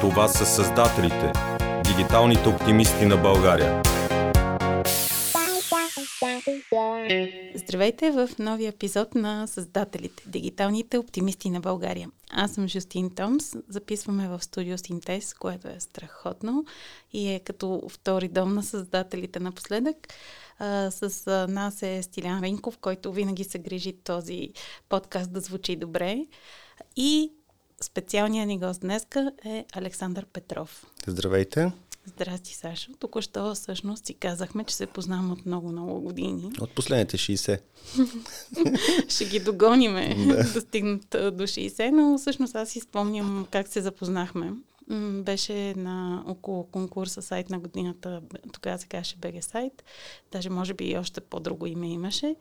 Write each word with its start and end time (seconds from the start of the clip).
Това 0.00 0.28
са 0.28 0.46
създателите, 0.46 1.32
дигиталните 1.84 2.48
оптимисти 2.48 3.06
на 3.06 3.16
България. 3.16 3.82
Здравейте 7.54 8.10
в 8.10 8.30
новия 8.38 8.68
епизод 8.68 9.14
на 9.14 9.46
Създателите, 9.46 10.22
дигиталните 10.26 10.98
оптимисти 10.98 11.50
на 11.50 11.60
България. 11.60 12.10
Аз 12.30 12.52
съм 12.52 12.68
Жустин 12.68 13.14
Томс, 13.14 13.56
записваме 13.68 14.28
в 14.28 14.42
студио 14.42 14.78
Синтез, 14.78 15.34
което 15.34 15.68
е 15.68 15.80
страхотно 15.80 16.64
и 17.12 17.28
е 17.32 17.40
като 17.40 17.82
втори 17.88 18.28
дом 18.28 18.54
на 18.54 18.62
създателите 18.62 19.40
напоследък. 19.40 19.96
С 20.90 21.46
нас 21.48 21.82
е 21.82 22.02
Стилян 22.02 22.42
Ринков, 22.42 22.78
който 22.78 23.12
винаги 23.12 23.44
се 23.44 23.58
грижи 23.58 23.92
този 23.92 24.50
подкаст 24.88 25.32
да 25.32 25.40
звучи 25.40 25.76
добре. 25.76 26.26
И 26.96 27.32
специалният 27.80 28.48
ни 28.48 28.58
гост 28.58 28.80
днеска 28.80 29.32
е 29.44 29.64
Александър 29.72 30.26
Петров. 30.26 30.86
Здравейте! 31.06 31.72
Здрасти, 32.06 32.54
Сашо. 32.54 32.92
Току-що 32.98 33.54
всъщност 33.54 34.06
си 34.06 34.14
казахме, 34.14 34.64
че 34.64 34.74
се 34.74 34.86
познавам 34.86 35.32
от 35.32 35.46
много-много 35.46 36.00
години. 36.00 36.52
От 36.60 36.70
последните 36.70 37.16
60. 37.16 37.60
Ще 39.08 39.24
ги 39.24 39.40
догониме 39.40 40.14
да. 40.14 40.36
да 40.52 40.60
стигнат 40.60 41.06
до 41.10 41.46
60, 41.46 41.90
но 41.90 42.18
всъщност 42.18 42.54
аз 42.54 42.68
си 42.68 42.80
спомням 42.80 43.46
как 43.50 43.68
се 43.68 43.80
запознахме. 43.80 44.52
Беше 45.22 45.74
на 45.76 46.24
около 46.26 46.64
конкурса 46.64 47.22
сайт 47.22 47.50
на 47.50 47.58
годината, 47.58 48.20
тогава 48.52 48.78
се 48.78 48.86
казваше 48.86 49.16
БГ 49.16 49.44
сайт, 49.44 49.84
даже 50.32 50.50
може 50.50 50.74
би 50.74 50.84
и 50.84 50.98
още 50.98 51.20
по-друго 51.20 51.66
име 51.66 51.92
имаше. 51.92 52.36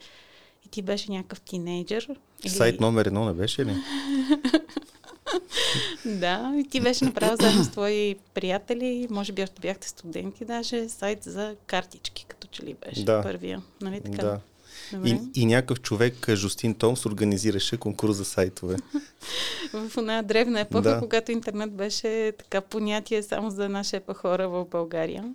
И 0.66 0.70
ти 0.70 0.82
беше 0.82 1.12
някакъв 1.12 1.42
тинейджър. 1.42 2.08
Или... 2.44 2.50
Сайт 2.50 2.80
номер 2.80 3.06
едно 3.06 3.26
не 3.26 3.34
беше 3.34 3.66
ли? 3.66 3.76
да, 6.06 6.54
и 6.58 6.70
ти 6.70 6.82
беше 6.82 7.06
направил 7.06 7.38
заедно 7.42 7.64
с 7.64 7.70
твои 7.70 8.16
приятели, 8.34 9.08
може 9.10 9.34
би 9.34 9.44
още 9.44 9.62
бяхте 9.62 9.90
студенти 9.90 10.46
даже, 10.46 10.90
сайт 10.90 11.24
за 11.24 11.56
картички, 11.68 12.26
като 12.30 12.48
че 12.48 12.64
ли 12.64 12.76
беше 12.86 13.06
да. 13.06 13.22
първия. 13.22 13.62
Нали 13.82 14.02
така? 14.02 14.24
Да. 14.24 14.40
И, 15.06 15.20
и 15.36 15.46
някакъв 15.46 15.82
човек, 15.82 16.30
Жустин 16.30 16.74
Томс, 16.76 17.06
организираше 17.06 17.78
конкурс 17.78 18.16
за 18.16 18.26
сайтове. 18.26 18.76
в 19.74 19.98
една 19.98 20.22
древна 20.22 20.60
епоха, 20.60 20.82
да. 20.82 21.00
когато 21.00 21.32
интернет 21.32 21.72
беше 21.72 22.34
така 22.38 22.62
понятие 22.62 23.24
само 23.24 23.50
за 23.50 23.66
една 23.66 23.84
шепа 23.84 24.14
хора 24.14 24.50
в 24.50 24.66
България. 24.66 25.34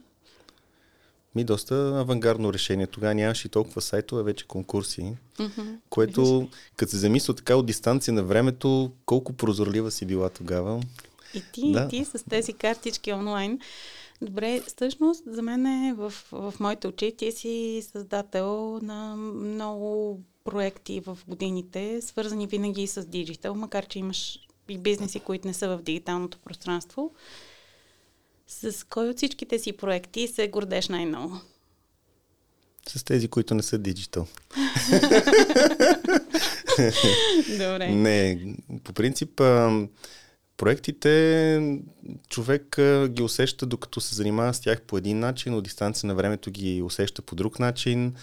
Ми 1.35 1.45
доста 1.45 1.75
авангардно 1.75 2.53
решение. 2.53 2.87
Тогава 2.87 3.15
нямаше 3.15 3.47
и 3.47 3.51
толкова 3.51 3.81
сайтове, 3.81 4.23
вече 4.23 4.47
конкурси, 4.47 5.17
mm-hmm. 5.37 5.77
което, 5.91 6.49
като 6.77 6.91
се 6.91 6.99
замисля 6.99 7.35
така 7.35 7.57
от 7.57 7.67
дистанция 7.67 8.15
на 8.15 8.23
времето, 8.23 8.93
колко 9.07 9.33
прозорлива 9.33 9.91
си 9.91 10.07
била 10.07 10.29
тогава. 10.29 10.83
И 11.35 11.43
ти, 11.53 11.73
да. 11.73 11.81
и 11.81 11.89
ти 11.89 12.05
с 12.05 12.25
тези 12.31 12.53
картички 12.53 13.13
онлайн. 13.13 13.61
Добре, 14.23 14.61
всъщност 14.67 15.23
за 15.27 15.43
мен 15.43 15.67
е 15.67 15.95
в, 15.97 16.13
в 16.33 16.55
моите 16.61 16.89
очи 16.89 17.15
ти 17.17 17.33
си 17.33 17.83
създател 17.93 18.79
на 18.83 19.17
много 19.17 20.21
проекти 20.45 21.01
в 21.01 21.19
годините, 21.29 22.01
свързани 22.03 22.47
винаги 22.47 22.87
с 22.87 23.07
диджитал, 23.07 23.55
макар 23.55 23.87
че 23.87 23.99
имаш 23.99 24.39
и 24.69 24.79
бизнеси, 24.79 25.21
които 25.21 25.47
не 25.47 25.55
са 25.55 25.77
в 25.77 25.83
дигиталното 25.83 26.39
пространство. 26.39 27.13
С 28.53 28.87
кой 28.89 29.09
от 29.09 29.17
всичките 29.17 29.59
си 29.59 29.73
проекти 29.73 30.29
се 30.29 30.49
гордеш 30.49 30.89
най-много? 30.89 31.41
С 32.89 33.05
тези, 33.05 33.29
които 33.29 33.55
не 33.55 33.63
са 33.63 33.79
диджитал. 33.79 34.27
Добре. 37.51 37.89
Не, 37.89 38.55
по 38.85 38.93
принцип, 38.93 39.43
проектите 40.57 41.81
човек 42.29 42.77
ги 43.07 43.23
усеща 43.23 43.67
докато 43.67 44.01
се 44.01 44.15
занимава 44.15 44.55
с 44.55 44.61
тях 44.61 44.83
по 44.83 44.99
един 44.99 45.19
начин, 45.19 45.55
от 45.55 45.65
дистанция 45.65 46.07
на 46.07 46.15
времето 46.15 46.51
ги 46.51 46.83
усеща 46.83 47.23
по 47.23 47.35
друг 47.35 47.59
начин, 47.59 48.15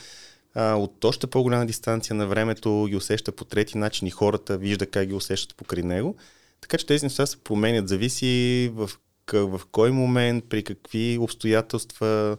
от 0.56 1.06
още 1.06 1.28
по-голяма 1.28 1.66
дистанция 1.66 2.16
на 2.16 2.28
времето 2.28 2.86
ги 2.90 2.96
усеща 2.96 3.32
по 3.32 3.46
трети 3.46 3.78
начин 3.78 4.08
и 4.08 4.12
хората 4.12 4.58
вижда 4.58 4.86
как 4.86 5.08
ги 5.08 5.14
усещат 5.14 5.56
покрай 5.56 5.84
него. 5.84 6.16
Така 6.62 6.78
че 6.78 6.86
тези 6.86 7.06
неща 7.06 7.26
се 7.26 7.38
променят, 7.38 7.88
зависи 7.88 8.72
в 8.74 8.92
в 9.34 9.62
кой 9.72 9.92
момент, 9.92 10.46
при 10.50 10.64
какви 10.64 11.18
обстоятелства, 11.18 12.38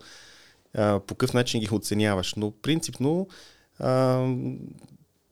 а, 0.75 1.01
по 1.01 1.15
какъв 1.15 1.35
начин 1.35 1.61
ги 1.61 1.69
оценяваш. 1.73 2.35
Но 2.35 2.51
принципно, 2.51 3.29
а, 3.79 4.25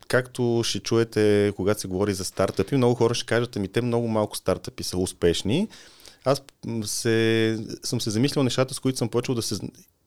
както 0.08 0.62
ще 0.64 0.80
чуете, 0.80 1.52
когато 1.56 1.80
се 1.80 1.88
говори 1.88 2.14
за 2.14 2.24
стартъпи, 2.24 2.76
много 2.76 2.94
хора 2.94 3.14
ще 3.14 3.26
кажат, 3.26 3.56
ами 3.56 3.68
те 3.68 3.82
много 3.82 4.08
малко 4.08 4.36
стартъпи 4.36 4.82
са 4.82 4.98
успешни. 4.98 5.68
Аз 6.24 6.42
се, 6.84 7.58
съм 7.84 8.00
се 8.00 8.10
замислил 8.10 8.42
нещата, 8.42 8.74
с 8.74 8.80
които 8.80 8.98
съм 8.98 9.08
почел 9.08 9.34
да 9.34 9.42
се 9.42 9.56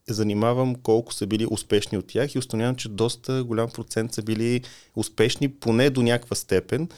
занимавам 0.09 0.75
колко 0.75 1.13
са 1.13 1.27
били 1.27 1.47
успешни 1.51 1.97
от 1.97 2.07
тях 2.07 2.35
и 2.35 2.39
установявам, 2.39 2.75
че 2.75 2.89
доста 2.89 3.43
голям 3.43 3.69
процент 3.69 4.13
са 4.13 4.23
били 4.23 4.61
успешни 4.95 5.51
поне 5.51 5.89
до 5.89 6.01
някаква 6.01 6.35
степен 6.35 6.89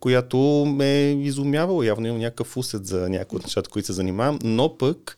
която 0.00 0.38
ме 0.76 1.00
е 1.00 1.12
изумявала. 1.12 1.86
Явно 1.86 2.06
имам 2.06 2.18
някакъв 2.18 2.56
усет 2.56 2.86
за 2.86 3.08
някои 3.08 3.36
от 3.36 3.42
нещата, 3.42 3.70
които 3.70 3.86
се 3.86 3.92
занимавам, 3.92 4.38
но 4.42 4.78
пък 4.78 5.16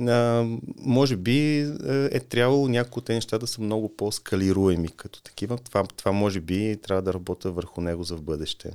а, 0.00 0.46
може 0.78 1.16
би 1.16 1.38
е, 1.38 2.08
е 2.12 2.20
трябвало 2.20 2.68
някои 2.68 3.00
от 3.00 3.04
тези 3.04 3.14
неща 3.14 3.38
да 3.38 3.46
са 3.46 3.62
много 3.62 3.96
по-скалируеми 3.96 4.88
като 4.88 5.22
такива. 5.22 5.58
Това, 5.58 5.84
това 5.84 6.12
може 6.12 6.40
би 6.40 6.78
трябва 6.82 7.02
да 7.02 7.14
работя 7.14 7.52
върху 7.52 7.80
него 7.80 8.04
за 8.04 8.16
в 8.16 8.22
бъдеще. 8.22 8.70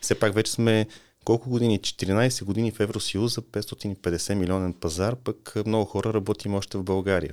Все 0.00 0.14
пак 0.14 0.34
вече 0.34 0.52
сме 0.52 0.86
колко 1.24 1.50
години? 1.50 1.80
14 1.80 2.44
години 2.44 2.70
в 2.70 2.80
Евросъюза, 2.80 3.40
550 3.40 4.34
милионен 4.34 4.72
пазар, 4.72 5.16
пък 5.16 5.52
много 5.66 5.84
хора 5.84 6.14
работим 6.14 6.54
още 6.54 6.78
в 6.78 6.82
България. 6.82 7.32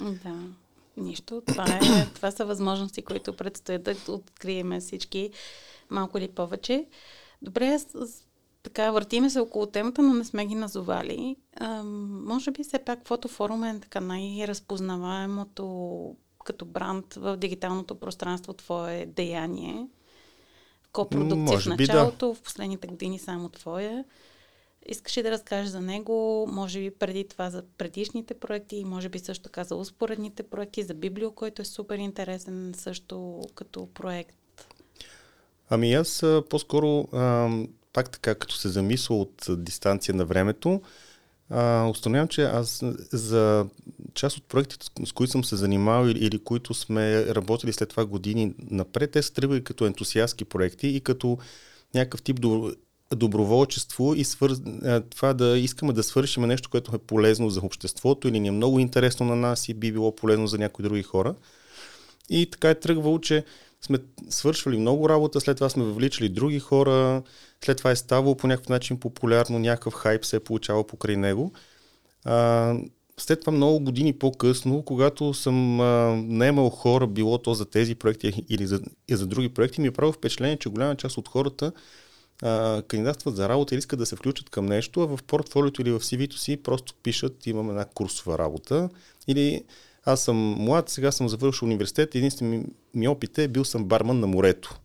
Да. 0.00 0.34
Нищо. 0.96 1.42
Това, 1.46 1.64
е, 1.64 2.06
това 2.14 2.30
са 2.30 2.44
възможности, 2.44 3.02
които 3.02 3.32
предстоят 3.32 3.82
да 3.82 3.94
открием 4.08 4.80
всички 4.80 5.30
малко 5.90 6.18
или 6.18 6.28
повече. 6.28 6.86
Добре, 7.42 7.78
така 8.62 8.90
въртиме 8.90 9.30
се 9.30 9.40
около 9.40 9.66
темата, 9.66 10.02
но 10.02 10.14
не 10.14 10.24
сме 10.24 10.46
ги 10.46 10.54
назовали. 10.54 11.36
А, 11.56 11.82
може 12.26 12.50
би 12.50 12.62
все 12.62 12.78
пак 12.78 13.08
фотофорум 13.08 13.64
е 13.64 13.80
така 13.80 14.00
най-разпознаваемото 14.00 16.16
като 16.44 16.64
бранд 16.64 17.14
в 17.14 17.36
дигиталното 17.36 17.94
пространство 17.94 18.52
твое 18.52 19.06
деяние. 19.06 19.86
Копродукция 20.92 21.58
в 21.58 21.66
началото, 21.66 22.28
да. 22.28 22.34
в 22.34 22.42
последните 22.42 22.86
години 22.86 23.18
само 23.18 23.48
твоя. 23.48 24.04
Искаш 24.86 25.16
ли 25.16 25.22
да 25.22 25.30
разкажеш 25.30 25.70
за 25.70 25.80
него, 25.80 26.46
може 26.52 26.80
би 26.80 26.90
преди 26.90 27.28
това 27.28 27.50
за 27.50 27.62
предишните 27.78 28.34
проекти, 28.34 28.84
може 28.84 29.08
би 29.08 29.18
също 29.18 29.42
така 29.42 29.64
за 29.64 29.76
успоредните 29.76 30.42
проекти, 30.42 30.82
за 30.82 30.94
Библио, 30.94 31.30
който 31.30 31.62
е 31.62 31.64
супер 31.64 31.98
интересен 31.98 32.72
също 32.76 33.40
като 33.54 33.88
проект. 33.94 34.36
Ами 35.74 35.92
аз 35.92 36.24
по-скоро, 36.50 37.08
а, 37.12 37.50
пак 37.92 38.10
така, 38.10 38.34
като 38.34 38.54
се 38.54 38.68
замисля 38.68 39.14
от 39.14 39.46
дистанция 39.48 40.14
на 40.14 40.24
времето, 40.24 40.82
а, 41.50 41.88
установявам, 41.90 42.28
че 42.28 42.42
аз 42.42 42.84
за 43.12 43.66
част 44.14 44.36
от 44.36 44.44
проектите, 44.44 44.86
с 45.04 45.12
които 45.12 45.30
съм 45.30 45.44
се 45.44 45.56
занимавал 45.56 46.08
или, 46.08 46.18
или 46.24 46.38
които 46.38 46.74
сме 46.74 47.26
работили 47.26 47.72
след 47.72 47.88
това 47.88 48.04
години 48.06 48.54
напред, 48.70 49.10
те 49.10 49.22
са 49.22 49.32
тръгвали 49.32 49.64
като 49.64 49.86
ентусиастски 49.86 50.44
проекти 50.44 50.88
и 50.88 51.00
като 51.00 51.38
някакъв 51.94 52.22
тип 52.22 52.40
до, 52.40 52.72
доброволчество 53.14 54.14
и 54.14 54.24
свър... 54.24 54.52
това 55.10 55.34
да 55.34 55.58
искаме 55.58 55.92
да 55.92 56.02
свършим 56.02 56.42
нещо, 56.42 56.70
което 56.70 56.96
е 56.96 56.98
полезно 56.98 57.50
за 57.50 57.60
обществото 57.60 58.28
или 58.28 58.40
ни 58.40 58.48
е 58.48 58.52
много 58.52 58.78
интересно 58.78 59.26
на 59.26 59.36
нас 59.36 59.68
и 59.68 59.74
би 59.74 59.92
било 59.92 60.16
полезно 60.16 60.46
за 60.46 60.58
някои 60.58 60.82
други 60.82 61.02
хора. 61.02 61.34
И 62.30 62.46
така 62.50 62.70
е 62.70 62.80
тръгвало, 62.80 63.18
че 63.18 63.44
сме 63.86 63.98
свършвали 64.28 64.78
много 64.78 65.08
работа, 65.08 65.40
след 65.40 65.56
това 65.56 65.68
сме 65.68 65.84
въвличали 65.84 66.28
други 66.28 66.58
хора, 66.58 67.22
след 67.64 67.78
това 67.78 67.90
е 67.90 67.96
ставало 67.96 68.36
по 68.36 68.46
някакъв 68.46 68.68
начин 68.68 69.00
популярно, 69.00 69.58
някакъв 69.58 69.94
хайп 69.94 70.24
се 70.24 70.36
е 70.36 70.40
получавал 70.40 70.86
покрай 70.86 71.16
него. 71.16 71.52
А, 72.24 72.74
след 73.18 73.40
това 73.40 73.52
много 73.52 73.80
години 73.80 74.12
по-късно, 74.12 74.82
когато 74.82 75.34
съм 75.34 75.76
наемал 76.36 76.70
хора, 76.70 77.06
било 77.06 77.38
то 77.38 77.54
за 77.54 77.64
тези 77.64 77.94
проекти 77.94 78.44
или 78.48 78.66
за, 78.66 78.80
и 79.08 79.16
за 79.16 79.26
други 79.26 79.48
проекти, 79.48 79.80
ми 79.80 79.86
е 79.86 79.90
правило 79.90 80.12
впечатление, 80.12 80.56
че 80.56 80.68
голяма 80.68 80.96
част 80.96 81.18
от 81.18 81.28
хората 81.28 81.72
а, 82.42 82.82
кандидатстват 82.88 83.36
за 83.36 83.48
работа 83.48 83.74
или 83.74 83.78
искат 83.78 83.98
да 83.98 84.06
се 84.06 84.16
включат 84.16 84.50
към 84.50 84.66
нещо, 84.66 85.00
а 85.00 85.06
в 85.06 85.22
портфолиото 85.26 85.82
или 85.82 85.90
в 85.90 86.00
CV-то 86.00 86.38
си 86.38 86.56
просто 86.56 86.94
пишат, 87.02 87.46
имам 87.46 87.70
една 87.70 87.84
курсова 87.84 88.38
работа 88.38 88.88
или 89.26 89.64
аз 90.04 90.24
съм 90.24 90.36
млад, 90.36 90.88
сега 90.88 91.12
съм 91.12 91.28
завършил 91.28 91.66
университет, 91.68 92.14
единствен 92.14 92.50
ми, 92.50 92.64
ми 92.94 93.08
опит 93.08 93.38
е 93.38 93.48
бил 93.48 93.64
съм 93.64 93.84
барман 93.84 94.20
на 94.20 94.26
морето. 94.26 94.78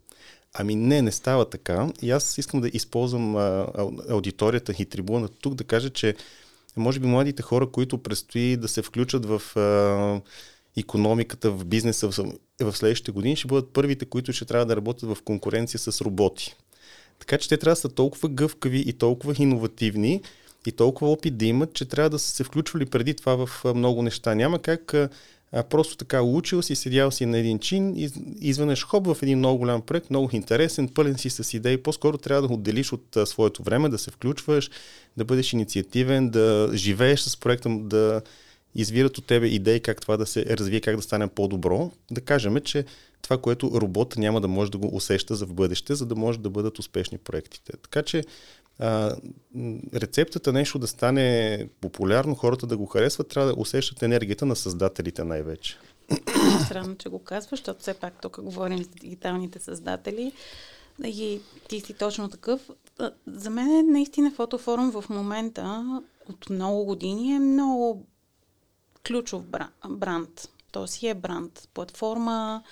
Ами 0.54 0.75
не, 0.75 1.02
не 1.02 1.12
става 1.12 1.50
така. 1.50 1.90
И 2.02 2.12
аз 2.12 2.38
искам 2.38 2.62
да 2.62 2.69
използвам 2.74 3.36
а, 3.36 3.68
аудиторията 4.10 4.74
и 4.80 4.86
трибуна 4.86 5.28
тук 5.28 5.56
да 5.56 5.64
кажа, 5.64 5.90
че 5.90 6.16
може 6.78 7.00
би 7.00 7.08
младите 7.08 7.42
хора, 7.42 7.72
които 7.72 7.98
предстои 7.98 8.58
да 8.58 8.68
се 8.68 8.81
включат 8.81 9.25
в 9.25 9.58
а, 9.58 10.22
економиката, 10.78 11.52
в 11.52 11.66
бизнеса 11.66 12.12
в, 12.12 12.34
в 12.62 12.78
следващите 12.78 13.12
години, 13.12 13.36
ще 13.36 13.48
бъдат 13.48 13.74
първите, 13.74 14.06
които 14.06 14.34
ще 14.34 14.46
трябва 14.46 14.66
да 14.66 14.75
работят 14.75 15.10
в 15.10 15.22
конкуренция 15.24 15.80
с 15.80 16.02
роботи. 16.02 16.56
Така 17.20 17.38
че 17.38 17.50
те 17.50 17.58
трябва 17.58 17.72
да 17.72 17.81
са 17.81 17.90
толкова 17.90 18.30
гъвкави 18.30 18.84
и 18.88 18.94
толкова 18.94 19.36
иновативни, 19.40 20.22
и 20.65 20.71
толкова 20.71 21.12
опит 21.12 21.38
да 21.38 21.45
имат, 21.45 21.74
че 21.74 21.86
трябва 21.86 22.09
да 22.09 22.19
са 22.19 22.31
се 22.31 22.44
включвали 22.44 22.86
преди 22.86 23.13
това 23.13 23.45
в 23.45 23.74
много 23.75 24.01
неща. 24.01 24.36
Няма 24.36 24.59
как 24.59 24.94
а, 24.94 25.09
просто 25.63 25.98
така 25.98 26.21
учил 26.21 26.62
си, 26.62 26.75
седял 26.75 27.12
си 27.12 27.25
на 27.25 27.38
един 27.38 27.59
чин 27.59 27.95
и 27.95 28.09
изведнъж 28.39 28.86
хоп 28.86 29.07
в 29.07 29.18
един 29.21 29.38
много 29.38 29.57
голям 29.57 29.81
проект, 29.81 30.09
много 30.09 30.30
интересен, 30.33 30.89
пълен 30.89 31.18
си 31.18 31.30
с 31.30 31.54
идеи. 31.54 31.77
По-скоро 31.77 32.18
трябва 32.18 32.48
да 32.48 32.54
отделиш 32.54 32.94
от 32.94 33.18
а, 33.18 33.25
своето 33.25 33.63
време, 33.63 33.89
да 33.89 33.98
се 33.98 34.12
включваш, 34.12 34.69
да 35.18 35.25
бъдеш 35.25 35.54
инициативен, 35.54 36.30
да 36.30 36.69
живееш 36.74 37.19
с 37.19 37.38
проекта, 37.38 37.69
да 37.69 38.21
извират 38.75 39.18
от 39.18 39.25
тебе 39.25 39.48
идеи 39.48 39.80
как 39.80 40.01
това 40.01 40.18
да 40.18 40.25
се 40.25 40.45
развие, 40.45 40.81
как 40.81 40.95
да 40.95 41.01
стане 41.01 41.27
по-добро. 41.27 41.92
Да 42.12 42.21
кажем, 42.21 42.57
че 42.63 42.86
това, 43.21 43.38
което 43.38 43.81
робота 43.81 44.19
няма 44.19 44.42
да 44.42 44.48
може 44.48 44.71
да 44.71 44.77
го 44.77 44.95
усеща 44.95 45.36
за 45.36 45.45
в 45.45 45.53
бъдеще, 45.53 45.95
за 45.95 46.06
да 46.06 46.15
може 46.15 46.39
да 46.39 46.50
бъдат 46.50 46.80
успешни 46.80 47.18
проектите. 47.18 47.71
Така 47.81 48.03
че 48.03 48.24
а, 48.79 49.15
рецептата 49.94 50.53
нещо 50.53 50.79
да 50.79 50.88
стане 50.88 51.69
популярно, 51.81 52.35
хората 52.35 52.68
да 52.68 52.77
го 52.77 52.85
харесват, 52.85 53.27
трябва 53.27 53.53
да 53.53 53.62
усещат 53.62 54.03
енергията 54.03 54.45
на 54.45 54.56
създателите 54.56 55.24
най-вече. 55.24 55.77
Странно, 56.65 56.95
че 56.95 57.09
го 57.09 57.19
казваш, 57.19 57.59
защото 57.59 57.81
все 57.81 57.94
пак 57.94 58.21
тук 58.21 58.41
говорим 58.41 58.83
за 58.83 58.89
дигиталните 58.89 59.59
създатели. 59.59 60.31
И 61.03 61.41
ти 61.69 61.79
си 61.79 61.94
точно 61.94 62.29
такъв. 62.29 62.69
За 63.27 63.50
мен 63.50 63.69
е 63.69 63.83
наистина 63.83 64.31
фотофорум 64.31 64.91
в 64.91 65.06
момента 65.09 65.85
от 66.29 66.50
много 66.50 66.85
години 66.85 67.35
е 67.35 67.39
много 67.39 68.06
ключов 69.07 69.44
бранд. 69.89 70.50
То 70.71 70.88
си 70.88 71.07
е 71.07 71.13
бранд. 71.13 71.69
Платформа, 71.74 72.63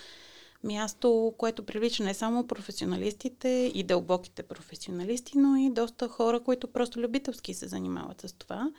място, 0.64 1.34
което 1.38 1.66
привлича 1.66 2.04
не 2.04 2.14
само 2.14 2.48
професионалистите 2.48 3.72
и 3.74 3.84
дълбоките 3.84 4.44
професионалисти, 4.44 5.38
но 5.38 5.56
и 5.56 5.70
доста 5.70 6.08
хора, 6.08 6.40
които 6.40 6.68
просто 6.68 7.00
любителски 7.00 7.54
се 7.54 7.68
занимават 7.68 8.22
с 8.22 8.34
това. 8.34 8.72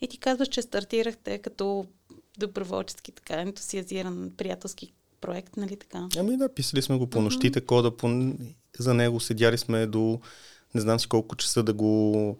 И 0.00 0.08
ти 0.08 0.18
казваш, 0.18 0.48
че 0.48 0.62
стартирахте 0.62 1.38
като 1.38 1.86
доброволчески, 2.38 3.12
така 3.12 3.40
ентусиазиран 3.40 4.32
приятелски 4.36 4.92
проект, 5.20 5.56
нали 5.56 5.76
така? 5.76 6.08
Ами 6.18 6.36
да, 6.36 6.54
писали 6.54 6.82
сме 6.82 6.98
го 6.98 7.06
по 7.06 7.20
нощите, 7.20 7.60
mm-hmm. 7.60 7.66
кода 7.66 7.96
по... 7.96 8.32
за 8.78 8.94
него 8.94 9.20
седяли 9.20 9.58
сме 9.58 9.86
до 9.86 10.20
не 10.74 10.80
знам 10.80 11.00
си 11.00 11.08
колко 11.08 11.36
часа 11.36 11.62
да 11.62 11.72
го 11.72 12.38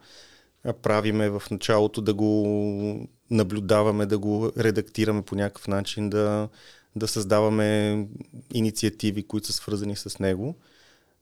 правиме 0.82 1.30
в 1.30 1.42
началото, 1.50 2.00
да 2.00 2.14
го 2.14 3.08
наблюдаваме, 3.30 4.06
да 4.06 4.18
го 4.18 4.52
редактираме 4.56 5.22
по 5.22 5.34
някакъв 5.34 5.68
начин, 5.68 6.10
да, 6.10 6.48
да 6.96 7.08
създаваме 7.08 8.06
инициативи, 8.54 9.22
които 9.22 9.46
са 9.46 9.52
свързани 9.52 9.96
с 9.96 10.18
него. 10.18 10.54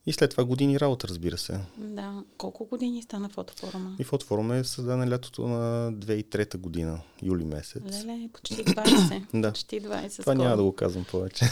И 0.07 0.13
след 0.13 0.31
това 0.31 0.45
години 0.45 0.79
работа, 0.79 1.07
разбира 1.07 1.37
се. 1.37 1.59
Да. 1.77 2.23
Колко 2.37 2.65
години 2.65 3.01
стана 3.01 3.29
фотофорума? 3.29 3.95
И 3.99 4.03
фотофорума 4.03 4.55
е 4.55 4.63
създана 4.63 5.09
лятото 5.09 5.47
на 5.47 5.93
2003 5.93 6.57
година, 6.57 7.01
юли 7.23 7.45
месец. 7.45 7.83
Леле, 8.05 8.29
почти 8.33 8.65
20. 8.65 9.21
да. 9.41 9.47
Почти 9.47 9.81
20. 9.81 9.85
Това 9.85 10.07
скоро. 10.21 10.37
няма 10.37 10.57
да 10.57 10.63
го 10.63 10.75
казвам 10.75 11.05
повече. 11.11 11.45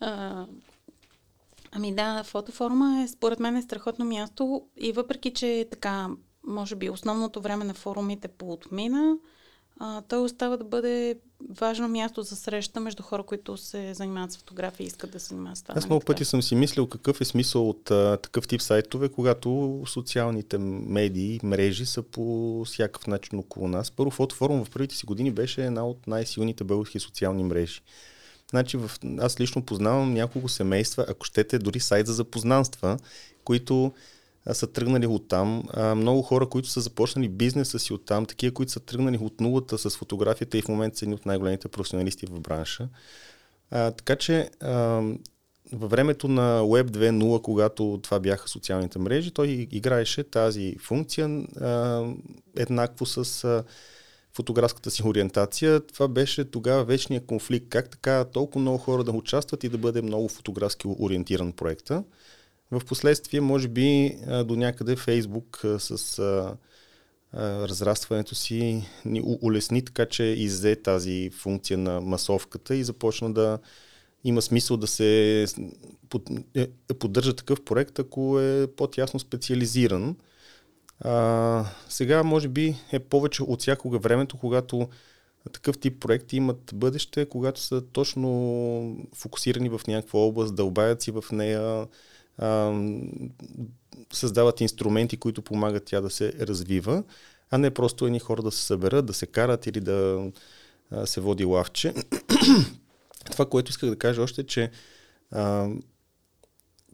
а, 0.00 0.46
ами 1.72 1.94
да, 1.94 2.22
фотофорума 2.24 3.02
е 3.02 3.08
според 3.08 3.40
мен 3.40 3.56
е 3.56 3.62
страхотно 3.62 4.04
място 4.04 4.62
и 4.76 4.92
въпреки, 4.92 5.34
че 5.34 5.68
така, 5.70 6.08
може 6.46 6.76
би 6.76 6.90
основното 6.90 7.40
време 7.40 7.64
на 7.64 7.74
форумите 7.74 8.28
поотмина, 8.28 9.16
а, 9.80 10.02
той 10.02 10.18
остава 10.18 10.56
да 10.56 10.64
бъде 10.64 11.18
важно 11.60 11.88
място 11.88 12.22
за 12.22 12.36
среща 12.36 12.80
между 12.80 13.02
хора, 13.02 13.22
които 13.22 13.56
се 13.56 13.94
занимават 13.94 14.32
с 14.32 14.36
фотография 14.36 14.84
и 14.84 14.86
искат 14.86 15.10
да 15.10 15.20
се 15.20 15.26
занимават 15.26 15.58
с 15.58 15.62
това. 15.62 15.74
Аз 15.78 15.86
много 15.86 16.04
пъти 16.04 16.24
съм 16.24 16.42
си 16.42 16.54
мислил 16.54 16.86
какъв 16.86 17.20
е 17.20 17.24
смисъл 17.24 17.68
от 17.68 17.90
а, 17.90 18.16
такъв 18.16 18.48
тип 18.48 18.62
сайтове, 18.62 19.08
когато 19.08 19.82
социалните 19.86 20.58
медии, 20.58 21.40
мрежи 21.42 21.86
са 21.86 22.02
по 22.02 22.64
всякакъв 22.66 23.06
начин 23.06 23.38
около 23.38 23.68
нас. 23.68 23.90
Първо, 23.90 24.10
фотофорум 24.10 24.64
в 24.64 24.70
първите 24.70 24.94
си 24.96 25.06
години 25.06 25.30
беше 25.30 25.64
една 25.64 25.86
от 25.86 26.06
най-силните 26.06 26.64
български 26.64 27.00
социални 27.00 27.44
мрежи. 27.44 27.80
Значи, 28.50 28.76
в... 28.76 28.90
аз 29.18 29.40
лично 29.40 29.62
познавам 29.62 30.14
няколко 30.14 30.48
семейства, 30.48 31.04
ако 31.08 31.26
щете, 31.26 31.58
дори 31.58 31.80
сайт 31.80 32.06
за 32.06 32.12
запознанства, 32.12 32.98
които 33.44 33.92
са 34.52 34.66
тръгнали 34.66 35.06
от 35.06 35.28
там. 35.28 35.62
много 35.96 36.22
хора, 36.22 36.48
които 36.48 36.68
са 36.68 36.80
започнали 36.80 37.28
бизнеса 37.28 37.78
си 37.78 37.92
от 37.92 38.04
там, 38.04 38.26
такива, 38.26 38.54
които 38.54 38.72
са 38.72 38.80
тръгнали 38.80 39.18
от 39.20 39.40
нулата 39.40 39.78
с 39.78 39.96
фотографията 39.96 40.58
и 40.58 40.62
в 40.62 40.68
момента 40.68 40.98
са 40.98 41.04
едни 41.04 41.14
от 41.14 41.26
най-големите 41.26 41.68
професионалисти 41.68 42.26
в 42.26 42.40
бранша. 42.40 42.88
Така 43.70 44.16
че 44.16 44.50
във 45.72 45.90
времето 45.90 46.28
на 46.28 46.60
Web 46.60 46.90
2.0, 46.90 47.42
когато 47.42 48.00
това 48.02 48.20
бяха 48.20 48.48
социалните 48.48 48.98
мрежи, 48.98 49.30
той 49.30 49.68
играеше 49.70 50.24
тази 50.24 50.76
функция 50.78 51.44
еднакво 52.56 53.06
с 53.06 53.64
фотографската 54.32 54.90
си 54.90 55.02
ориентация. 55.02 55.80
Това 55.80 56.08
беше 56.08 56.50
тогава 56.50 56.84
вечния 56.84 57.26
конфликт. 57.26 57.68
Как 57.68 57.90
така 57.90 58.24
толкова 58.24 58.60
много 58.60 58.78
хора 58.78 59.04
да 59.04 59.12
участват 59.12 59.64
и 59.64 59.68
да 59.68 59.78
бъде 59.78 60.02
много 60.02 60.28
фотографски 60.28 60.86
ориентиран 60.98 61.52
проекта. 61.52 62.04
В 62.70 62.80
последствие, 62.86 63.40
може 63.40 63.68
би, 63.68 64.16
до 64.44 64.56
някъде 64.56 64.96
Фейсбук 64.96 65.60
с 65.78 66.18
разрастването 67.34 68.34
си 68.34 68.84
ни 69.04 69.22
улесни, 69.42 69.84
така 69.84 70.06
че 70.06 70.22
иззе 70.22 70.76
тази 70.76 71.30
функция 71.30 71.78
на 71.78 72.00
масовката 72.00 72.76
и 72.76 72.84
започна 72.84 73.32
да 73.32 73.58
има 74.24 74.42
смисъл 74.42 74.76
да 74.76 74.86
се 74.86 75.42
е, 76.54 76.66
поддържа 76.98 77.36
такъв 77.36 77.64
проект, 77.64 77.98
ако 77.98 78.40
е 78.40 78.66
по-тясно 78.76 79.20
специализиран. 79.20 80.16
А, 81.00 81.64
сега, 81.88 82.22
може 82.22 82.48
би, 82.48 82.76
е 82.92 82.98
повече 82.98 83.42
от 83.42 83.60
всякога 83.60 83.98
времето, 83.98 84.38
когато 84.38 84.88
такъв 85.52 85.78
тип 85.78 86.00
проекти 86.00 86.36
имат 86.36 86.70
бъдеще, 86.74 87.26
когато 87.28 87.60
са 87.60 87.80
точно 87.92 89.06
фокусирани 89.14 89.68
в 89.68 89.80
някаква 89.88 90.20
област, 90.20 90.54
дълбаят 90.54 91.02
си 91.02 91.10
в 91.10 91.24
нея, 91.32 91.86
а, 92.38 92.80
създават 94.12 94.60
инструменти, 94.60 95.16
които 95.16 95.42
помагат 95.42 95.84
тя 95.84 96.00
да 96.00 96.10
се 96.10 96.32
развива, 96.32 97.02
а 97.50 97.58
не 97.58 97.70
просто 97.70 98.06
едни 98.06 98.18
хора 98.18 98.42
да 98.42 98.50
се 98.50 98.62
съберат, 98.62 99.06
да 99.06 99.12
се 99.12 99.26
карат 99.26 99.66
или 99.66 99.80
да 99.80 100.30
а, 100.90 101.06
се 101.06 101.20
води 101.20 101.44
лавче. 101.44 101.94
Това, 103.32 103.46
което 103.46 103.70
исках 103.70 103.90
да 103.90 103.96
кажа 103.96 104.22
още, 104.22 104.46
че 104.46 104.70
а, 105.30 105.68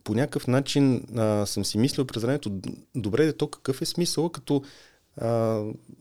по 0.04 0.14
някакъв 0.14 0.46
начин 0.46 1.04
а, 1.16 1.46
съм 1.46 1.64
си 1.64 1.78
мислил 1.78 2.04
през 2.04 2.22
времето, 2.22 2.60
добре, 2.94 3.24
де 3.24 3.32
то 3.32 3.48
какъв 3.48 3.82
е 3.82 3.86
смисъл, 3.86 4.28
като 4.28 4.62
а, 5.16 5.28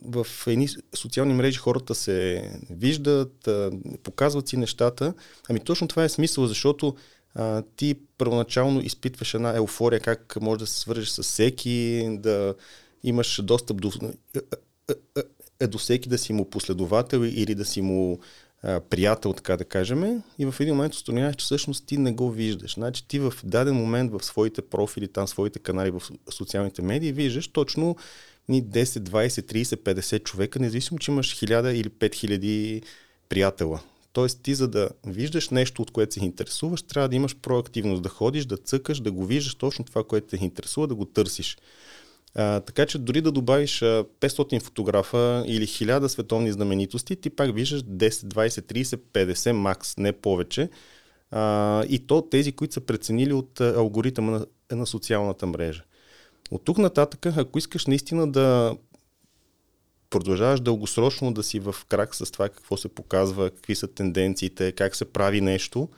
в 0.01 0.27
едни 0.48 0.70
социални 0.96 1.34
мрежи 1.34 1.58
хората 1.58 1.96
се 1.96 2.51
виждат, 2.70 3.48
а, 3.48 3.72
показват 4.04 4.48
си 4.48 4.58
нещата. 4.58 5.13
Ами 5.50 5.60
точно 5.60 5.88
това 5.88 6.04
е 6.04 6.10
смисъл, 6.10 6.48
защото 6.48 6.96
а, 7.36 7.64
ти 7.76 7.96
първоначално 8.18 8.82
изпитваш 8.82 9.34
една 9.34 9.56
еуфория, 9.56 10.00
как 10.00 10.38
може 10.42 10.60
да 10.60 10.68
се 10.68 10.80
свържеш 10.80 11.10
с 11.10 11.24
всеки, 11.24 12.08
да 12.20 12.56
имаш 13.04 13.42
достъп 13.44 13.82
до, 13.82 13.92
е, 15.60 15.68
до 15.68 15.78
всеки, 15.78 16.10
да 16.10 16.18
си 16.18 16.34
му 16.34 16.50
последовател 16.50 17.20
или 17.20 17.56
да 17.56 17.66
си 17.66 17.82
му 17.82 18.20
а, 18.64 18.80
приятел, 18.80 19.34
така 19.34 19.58
да 19.58 19.66
кажем. 19.66 20.24
И 20.40 20.46
в 20.46 20.56
един 20.60 20.76
момент 20.76 20.94
установяваш, 20.94 21.36
че 21.36 21.44
всъщност 21.44 21.86
ти 21.86 21.98
не 21.98 22.12
го 22.12 22.32
виждаш. 22.32 22.74
Значи 22.74 23.08
ти 23.08 23.20
в 23.20 23.34
даден 23.44 23.76
момент 23.76 24.12
в 24.12 24.26
своите 24.26 24.62
профили, 24.62 25.08
там 25.08 25.28
своите 25.28 25.60
канали 25.60 25.92
в 25.92 26.02
социалните 26.30 26.82
медии, 26.82 27.12
виждаш 27.12 27.48
точно 27.48 27.96
ни 28.50 28.64
10, 28.64 28.84
20, 28.84 29.28
30, 29.54 29.64
50 29.64 30.24
човека, 30.24 30.60
независимо, 30.60 31.00
че 31.00 31.12
имаш 31.12 31.36
1000 31.36 31.72
или 31.72 31.90
5000 31.90 32.84
приятела. 33.30 33.80
Тоест 34.13 34.39
ти 34.44 34.56
за 34.56 34.68
да 34.68 34.89
виждаш 35.06 35.50
нещо, 35.50 35.82
от 35.82 35.91
което 35.91 36.13
се 36.13 36.25
интересуваш, 36.25 36.84
трябва 36.84 37.10
да 37.10 37.15
имаш 37.15 37.36
проактивност, 37.36 38.01
да 38.01 38.10
ходиш, 38.10 38.46
да 38.46 38.58
цъкаш, 38.58 39.00
да 39.00 39.12
го 39.12 39.25
виждаш 39.25 39.56
точно 39.56 39.86
това, 39.86 40.03
което 40.03 40.27
те 40.27 40.46
интересува, 40.46 40.88
да 40.88 40.96
го 40.96 41.06
търсиш. 41.06 41.58
А, 42.36 42.60
така 42.60 42.86
че 42.86 42.98
дори 42.98 43.22
да 43.22 43.32
добавиш 43.32 43.82
а, 43.82 44.06
500 44.20 44.62
фотографа 44.62 45.44
или 45.48 45.68
1000 45.68 46.08
световни 46.08 46.51
знаменитости, 46.51 47.15
ти 47.15 47.30
пак 47.30 47.56
виждаш 47.56 47.84
10, 47.84 48.10
20, 48.10 48.48
30, 48.74 49.00
50 49.13 49.51
макс, 49.51 49.98
не 49.98 50.12
повече. 50.12 50.70
А, 51.32 51.84
и 51.89 52.00
то 52.08 52.22
тези, 52.22 52.51
които 52.51 52.74
са 52.74 52.82
преценили 52.82 53.34
от 53.34 53.62
алгоритъма 53.62 54.32
на, 54.32 54.46
на 54.72 54.86
социалната 54.86 55.48
мрежа. 55.48 55.84
От 56.51 56.65
тук 56.65 56.77
нататък, 56.77 57.25
ако 57.25 57.60
искаш 57.60 57.86
наистина 57.86 58.32
да 58.32 58.75
продължаваш 60.12 60.60
дългосрочно 60.60 61.34
да 61.34 61.44
си 61.44 61.60
в 61.60 61.75
крак 61.89 62.15
с 62.15 62.32
това 62.32 62.50
какво 62.50 62.77
се 62.77 62.89
показва, 62.89 63.50
какви 63.50 63.75
са 63.75 63.88
тенденциите, 63.88 64.72
как 64.72 64.96
се 64.96 65.06
прави 65.06 65.41
нещо, 65.41 65.89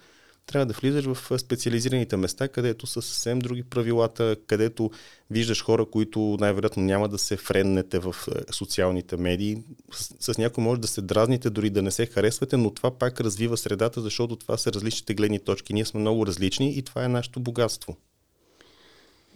трябва 0.45 0.65
да 0.65 0.73
влизаш 0.73 1.05
в 1.05 1.39
специализираните 1.39 2.17
места, 2.17 2.47
където 2.47 2.87
са 2.87 3.01
съвсем 3.01 3.39
други 3.39 3.63
правилата, 3.63 4.35
където 4.47 4.91
виждаш 5.31 5.63
хора, 5.63 5.85
които 5.85 6.37
най-вероятно 6.39 6.83
няма 6.83 7.09
да 7.09 7.17
се 7.17 7.37
френнете 7.37 7.99
в 7.99 8.15
социалните 8.51 9.17
медии. 9.17 9.57
С, 9.91 10.33
с 10.33 10.37
някой 10.37 10.63
може 10.63 10.81
да 10.81 10.87
се 10.87 11.01
дразните, 11.01 11.49
дори 11.49 11.69
да 11.69 11.81
не 11.81 11.91
се 11.91 12.05
харесвате, 12.05 12.57
но 12.57 12.73
това 12.73 12.97
пак 12.97 13.21
развива 13.21 13.57
средата, 13.57 14.01
защото 14.01 14.35
това 14.35 14.57
са 14.57 14.73
различните 14.73 15.13
гледни 15.13 15.39
точки. 15.39 15.73
Ние 15.73 15.85
сме 15.85 15.99
много 15.99 16.27
различни 16.27 16.77
и 16.77 16.81
това 16.81 17.03
е 17.03 17.07
нашето 17.07 17.39
богатство. 17.39 17.97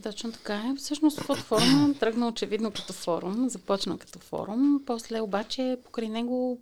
Точно 0.03 0.31
така 0.31 0.55
е. 0.55 0.75
Всъщност 0.77 1.19
фотофорум 1.19 1.95
тръгна 1.99 2.27
очевидно 2.27 2.71
като 2.71 2.93
форум, 2.93 3.49
започна 3.49 3.97
като 3.97 4.19
форум, 4.19 4.81
после 4.85 5.21
обаче 5.21 5.77
покрай 5.83 6.09
него 6.09 6.61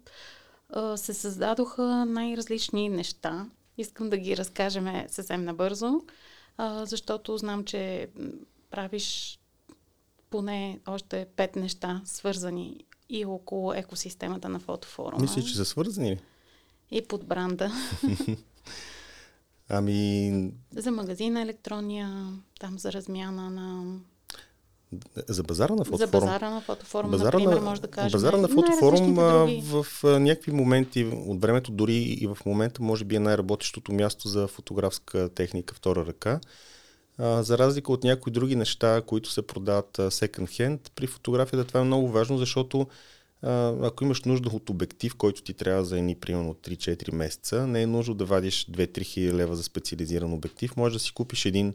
се 0.95 1.13
създадоха 1.13 2.05
най-различни 2.05 2.89
неща. 2.89 3.49
Искам 3.77 4.09
да 4.09 4.17
ги 4.17 4.37
разкажем 4.37 5.03
съвсем 5.07 5.43
набързо, 5.43 6.01
защото 6.83 7.37
знам, 7.37 7.65
че 7.65 8.07
правиш 8.71 9.39
поне 10.29 10.79
още 10.87 11.27
пет 11.35 11.55
неща, 11.55 12.01
свързани 12.05 12.85
и 13.09 13.25
около 13.25 13.73
екосистемата 13.73 14.49
на 14.49 14.59
фотофорума. 14.59 15.21
Мисля, 15.21 15.41
че 15.41 15.55
са 15.55 15.65
свързани? 15.65 16.19
И 16.91 17.07
под 17.07 17.25
бранда. 17.25 17.71
ами... 19.69 20.51
За 20.75 20.91
магазина 20.91 21.41
електрония, 21.41 22.33
там 22.59 22.79
за 22.79 22.93
размяна 22.93 23.49
на 23.49 23.97
за 25.27 25.43
базара 25.43 25.75
на 25.75 25.85
фотофорум. 25.85 25.97
За 25.99 26.07
базара 26.07 26.49
на 26.49 26.61
фотофорум, 26.61 27.11
базара 27.11 27.39
например, 27.39 27.57
на, 27.57 27.61
може 27.61 27.81
да 27.81 27.87
кажем. 27.87 28.11
Базара 28.11 28.37
на 28.37 28.47
фотофорум 28.47 29.15
в 29.61 29.85
някакви 30.03 30.51
моменти 30.51 31.05
от 31.27 31.41
времето, 31.41 31.71
дори 31.71 31.95
и 31.95 32.27
в 32.27 32.37
момента, 32.45 32.83
може 32.83 33.05
би 33.05 33.15
е 33.15 33.19
най-работещото 33.19 33.93
място 33.93 34.27
за 34.27 34.47
фотографска 34.47 35.29
техника 35.35 35.75
втора 35.75 36.05
ръка. 36.05 36.39
А, 37.17 37.43
за 37.43 37.57
разлика 37.57 37.91
от 37.91 38.03
някои 38.03 38.31
други 38.31 38.55
неща, 38.55 39.01
които 39.01 39.31
се 39.31 39.41
продават 39.41 39.97
second 39.97 40.47
hand, 40.47 40.79
при 40.95 41.07
фотографията 41.07 41.67
това 41.67 41.79
е 41.79 41.83
много 41.83 42.07
важно, 42.07 42.37
защото 42.37 42.87
ако 43.81 44.03
имаш 44.03 44.23
нужда 44.23 44.49
от 44.49 44.69
обектив, 44.69 45.15
който 45.15 45.41
ти 45.41 45.53
трябва 45.53 45.85
за 45.85 45.97
едни 45.97 46.15
примерно 46.15 46.53
3-4 46.53 47.13
месеца, 47.13 47.67
не 47.67 47.81
е 47.81 47.87
нужно 47.87 48.13
да 48.13 48.25
вадиш 48.25 48.65
2-3 48.65 49.01
хиляди 49.01 49.37
лева 49.37 49.55
за 49.55 49.63
специализиран 49.63 50.33
обектив, 50.33 50.77
може 50.77 50.95
да 50.95 50.99
си 50.99 51.13
купиш 51.13 51.45
един 51.45 51.73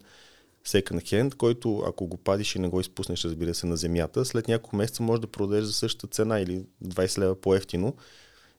second 0.66 1.02
hand, 1.02 1.34
който 1.34 1.78
ако 1.78 2.06
го 2.06 2.16
падиш 2.16 2.54
и 2.54 2.58
не 2.58 2.68
го 2.68 2.80
изпуснеш, 2.80 3.24
разбира 3.24 3.54
се, 3.54 3.66
на 3.66 3.76
земята, 3.76 4.24
след 4.24 4.48
няколко 4.48 4.76
месеца 4.76 5.02
може 5.02 5.20
да 5.20 5.26
продадеш 5.26 5.64
за 5.64 5.72
същата 5.72 6.06
цена 6.06 6.40
или 6.40 6.62
20 6.84 7.18
лева 7.18 7.40
по-ефтино. 7.40 7.94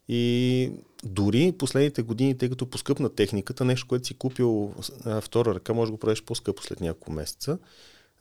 И 0.08 0.72
дори 1.04 1.54
последните 1.58 2.02
години, 2.02 2.38
тъй 2.38 2.50
като 2.50 2.66
поскъпна 2.66 3.10
техниката, 3.10 3.66
нещо, 3.66 3.88
което 3.88 4.08
си 4.08 4.14
купил 4.14 4.74
втора 5.22 5.56
ръка, 5.56 5.74
може 5.74 5.90
да 5.90 5.92
го 5.92 6.00
продадеш 6.00 6.24
по-скъпо 6.24 6.64
след 6.64 6.82
няколко 6.82 7.12
месеца. 7.12 7.58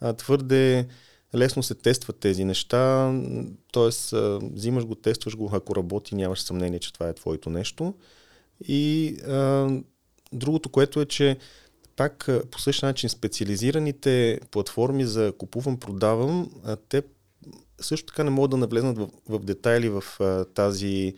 А, 0.01 0.13
твърде 0.13 0.87
лесно 1.35 1.63
се 1.63 1.75
тестват 1.75 2.19
тези 2.19 2.45
неща, 2.45 3.13
т.е. 3.73 4.17
взимаш 4.55 4.85
го, 4.85 4.95
тестваш 4.95 5.37
го, 5.37 5.51
ако 5.53 5.77
работи, 5.77 6.15
нямаш 6.15 6.41
съмнение, 6.41 6.79
че 6.79 6.93
това 6.93 7.09
е 7.09 7.15
твоето 7.15 7.51
нещо. 7.51 7.95
И 8.69 9.17
а, 9.29 9.69
другото, 10.33 10.69
което 10.69 11.01
е, 11.01 11.07
че 11.07 11.37
пак 11.97 12.29
по 12.51 12.61
същия 12.61 12.87
начин 12.87 13.09
специализираните 13.09 14.41
платформи 14.51 15.05
за 15.05 15.33
купувам-продавам, 15.39 16.51
те 16.89 17.03
също 17.81 18.07
така 18.07 18.25
не 18.25 18.31
могат 18.31 18.51
да 18.51 18.57
навлезнат 18.57 18.99
в, 18.99 19.09
в 19.29 19.39
детайли 19.39 19.89
в 19.89 20.05
тази, 20.55 21.15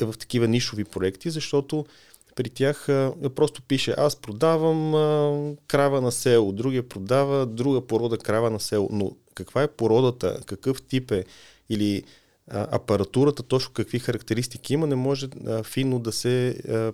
в, 0.00 0.12
в 0.12 0.18
такива 0.18 0.48
нишови 0.48 0.84
проекти, 0.84 1.30
защото 1.30 1.86
при 2.34 2.50
тях 2.50 2.88
а, 2.88 3.12
просто 3.34 3.62
пише 3.62 3.94
аз 3.98 4.16
продавам 4.16 4.94
а, 4.94 5.54
крава 5.66 6.00
на 6.00 6.12
село, 6.12 6.52
другия 6.52 6.88
продава 6.88 7.46
друга 7.46 7.86
порода 7.86 8.18
крава 8.18 8.50
на 8.50 8.60
село. 8.60 8.88
Но 8.92 9.12
каква 9.34 9.62
е 9.62 9.68
породата, 9.68 10.40
какъв 10.46 10.82
тип 10.82 11.10
е 11.10 11.24
или 11.68 12.02
а, 12.48 12.76
апаратурата, 12.76 13.42
точно 13.42 13.72
какви 13.72 13.98
характеристики 13.98 14.74
има, 14.74 14.86
не 14.86 14.94
може 14.94 15.28
а, 15.46 15.62
финно 15.62 15.98
да 15.98 16.12
се 16.12 16.48
а, 16.48 16.92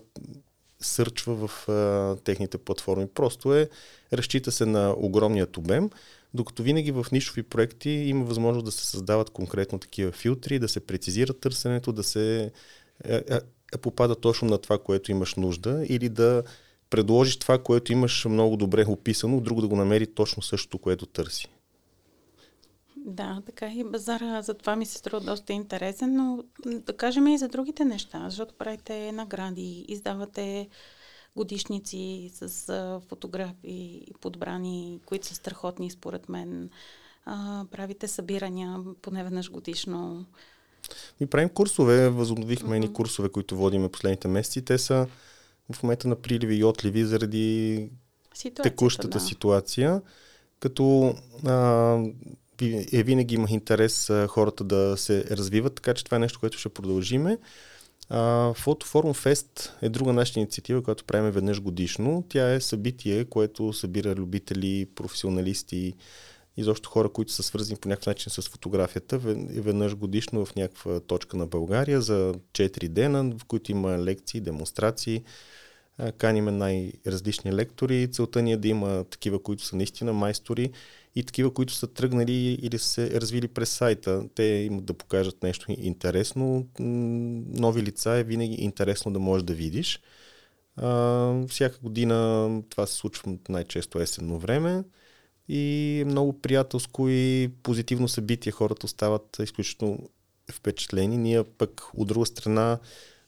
сърчва 0.81 1.49
в 1.49 1.69
а, 1.69 2.17
техните 2.25 2.59
платформи. 2.59 3.07
Просто 3.15 3.55
е, 3.55 3.69
разчита 4.13 4.53
се 4.53 4.67
на 4.67 4.95
огромният 4.97 5.57
обем, 5.57 5.91
докато 6.35 6.63
винаги 6.63 6.93
в 6.93 7.07
нишови 7.13 7.43
проекти 7.43 7.91
има 7.91 8.25
възможност 8.25 8.65
да 8.65 8.73
се 8.73 8.87
създават 8.87 9.31
конкретно 9.31 9.79
такива 9.79 10.13
филтри, 10.13 10.59
да 10.59 10.69
се 10.69 10.81
прецизира 10.81 11.33
търсенето, 11.33 11.93
да 11.93 12.03
се 12.03 12.53
попада 13.79 14.15
точно 14.15 14.49
на 14.49 14.59
това, 14.59 14.79
което 14.79 15.11
имаш 15.11 15.35
нужда 15.35 15.85
или 15.89 16.09
да 16.09 16.43
предложиш 16.91 17.37
това, 17.37 17.59
което 17.59 17.93
имаш 17.93 18.25
много 18.25 18.57
добре 18.57 18.85
описано, 18.89 19.41
друго 19.41 19.61
да 19.61 19.69
го 19.69 19.77
намери 19.77 20.07
точно 20.07 20.43
същото, 20.43 20.79
което 20.79 21.07
търси. 21.07 21.49
Да, 22.97 23.43
така 23.47 23.73
и 23.73 23.85
базара 23.85 24.43
за 24.43 24.55
това 24.55 24.77
ми 24.77 24.87
се 24.87 24.99
струва 24.99 25.21
доста 25.21 25.53
интересен, 25.53 26.17
но 26.17 26.45
да 26.67 26.97
кажем 26.97 27.27
и 27.27 27.39
за 27.39 27.49
другите 27.49 27.85
неща, 27.85 28.27
защото 28.29 28.55
правите 28.55 29.13
награди, 29.13 29.85
издавате 29.89 30.69
годишници 31.37 32.31
с 32.35 33.01
фотографии 33.09 34.07
подбрани, 34.21 35.01
които 35.07 35.27
са 35.27 35.35
страхотни 35.35 35.91
според 35.91 36.29
мен. 36.29 36.71
Правите 37.71 38.09
събирания 38.09 38.79
поне 39.03 39.25
веднъж 39.25 39.51
годишно. 39.51 40.27
Ми 41.21 41.27
правим 41.27 41.49
курсове, 41.49 42.09
възобновихме 42.09 42.81
mm-hmm. 42.81 42.93
курсове, 42.93 43.29
които 43.29 43.57
водиме 43.57 43.89
последните 43.89 44.29
месеци. 44.29 44.63
Те 44.63 44.79
са 44.79 45.07
в 45.73 45.83
момента 45.83 46.09
на 46.09 46.17
приливи 46.17 46.57
и 46.57 46.65
отливи 46.65 47.05
заради 47.05 47.89
текущата 48.63 49.19
да. 49.19 49.21
ситуация. 49.21 50.03
Като 50.61 51.15
а, 51.47 51.99
е, 52.93 53.03
винаги 53.03 53.35
има 53.35 53.47
интерес 53.51 54.11
а, 54.11 54.27
хората 54.27 54.65
да 54.65 54.97
се 54.97 55.25
развиват, 55.25 55.75
така 55.75 55.95
че 55.95 56.05
това 56.05 56.17
е 56.17 56.21
нещо, 56.21 56.41
което 56.41 56.59
ще 56.59 56.69
продължиме. 56.69 57.39
Фотофорум 58.55 59.15
Фест 59.15 59.73
е 59.83 59.89
друга 59.89 60.13
наша 60.13 60.41
инициатива, 60.41 60.83
която 60.83 61.05
правим 61.05 61.31
веднъж 61.31 61.61
годишно. 61.61 62.25
Тя 62.29 62.53
е 62.53 62.61
събитие, 62.61 63.25
което 63.25 63.73
събира 63.73 64.15
любители, 64.15 64.87
професионалисти, 64.95 65.95
изобщо 66.57 66.91
хора, 66.91 67.09
които 67.09 67.33
са 67.33 67.43
свързани 67.43 67.79
по 67.81 67.89
някакъв 67.89 68.07
начин 68.07 68.31
с 68.31 68.43
фотографията, 68.43 69.19
веднъж 69.19 69.97
годишно 69.97 70.47
в 70.47 70.55
някаква 70.57 71.01
точка 71.01 71.37
на 71.37 71.47
България 71.47 72.01
за 72.01 72.35
4 72.53 72.89
дена, 72.89 73.35
в 73.39 73.45
които 73.45 73.73
има 73.73 73.99
лекции, 73.99 74.41
демонстрации. 74.41 75.23
Каниме 76.19 76.51
най-различни 76.51 77.53
лектори. 77.53 78.09
Целта 78.13 78.43
ни 78.43 78.53
е 78.53 78.57
да 78.57 78.69
има 78.69 79.05
такива, 79.05 79.43
които 79.43 79.65
са 79.65 79.77
наистина 79.77 80.13
майстори 80.13 80.71
и 81.15 81.25
такива, 81.25 81.55
които 81.55 81.73
са 81.73 81.87
тръгнали 81.87 82.59
или 82.63 82.79
са 82.79 82.89
се 82.89 83.21
развили 83.21 83.49
през 83.49 83.71
сайта. 83.71 84.25
Те 84.35 84.43
имат 84.43 84.85
да 84.85 84.95
покажат 84.95 85.43
нещо 85.43 85.67
интересно. 85.69 86.67
Нови 86.79 87.83
лица 87.83 88.11
е 88.11 88.25
винаги 88.25 88.55
интересно 88.55 89.13
да 89.13 89.19
можеш 89.19 89.45
да 89.45 89.55
видиш. 89.55 90.01
Всяка 91.49 91.79
година 91.83 92.49
това 92.71 92.87
се 92.87 92.95
случва 92.95 93.37
най-често 93.49 94.01
есенно 94.01 94.39
време 94.39 94.85
и 95.51 96.01
е 96.01 96.05
много 96.05 96.41
приятелско 96.41 97.09
и 97.09 97.51
позитивно 97.63 98.09
събитие. 98.09 98.53
Хората 98.53 98.87
остават 98.87 99.39
изключително 99.43 100.09
впечатлени. 100.53 101.17
Ние 101.17 101.45
пък 101.45 101.83
от 101.95 102.09
друга 102.09 102.27
страна 102.27 102.79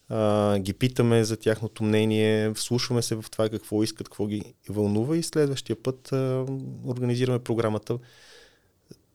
а, 0.09 0.59
ги 0.59 0.73
питаме 0.73 1.23
за 1.23 1.37
тяхното 1.37 1.83
мнение, 1.83 2.53
вслушваме 2.53 3.01
се 3.01 3.15
в 3.15 3.25
това 3.31 3.49
какво 3.49 3.83
искат, 3.83 4.09
какво 4.09 4.27
ги 4.27 4.53
вълнува 4.69 5.17
и 5.17 5.23
следващия 5.23 5.75
път 5.83 6.11
а, 6.11 6.45
организираме 6.85 7.39
програмата 7.39 7.99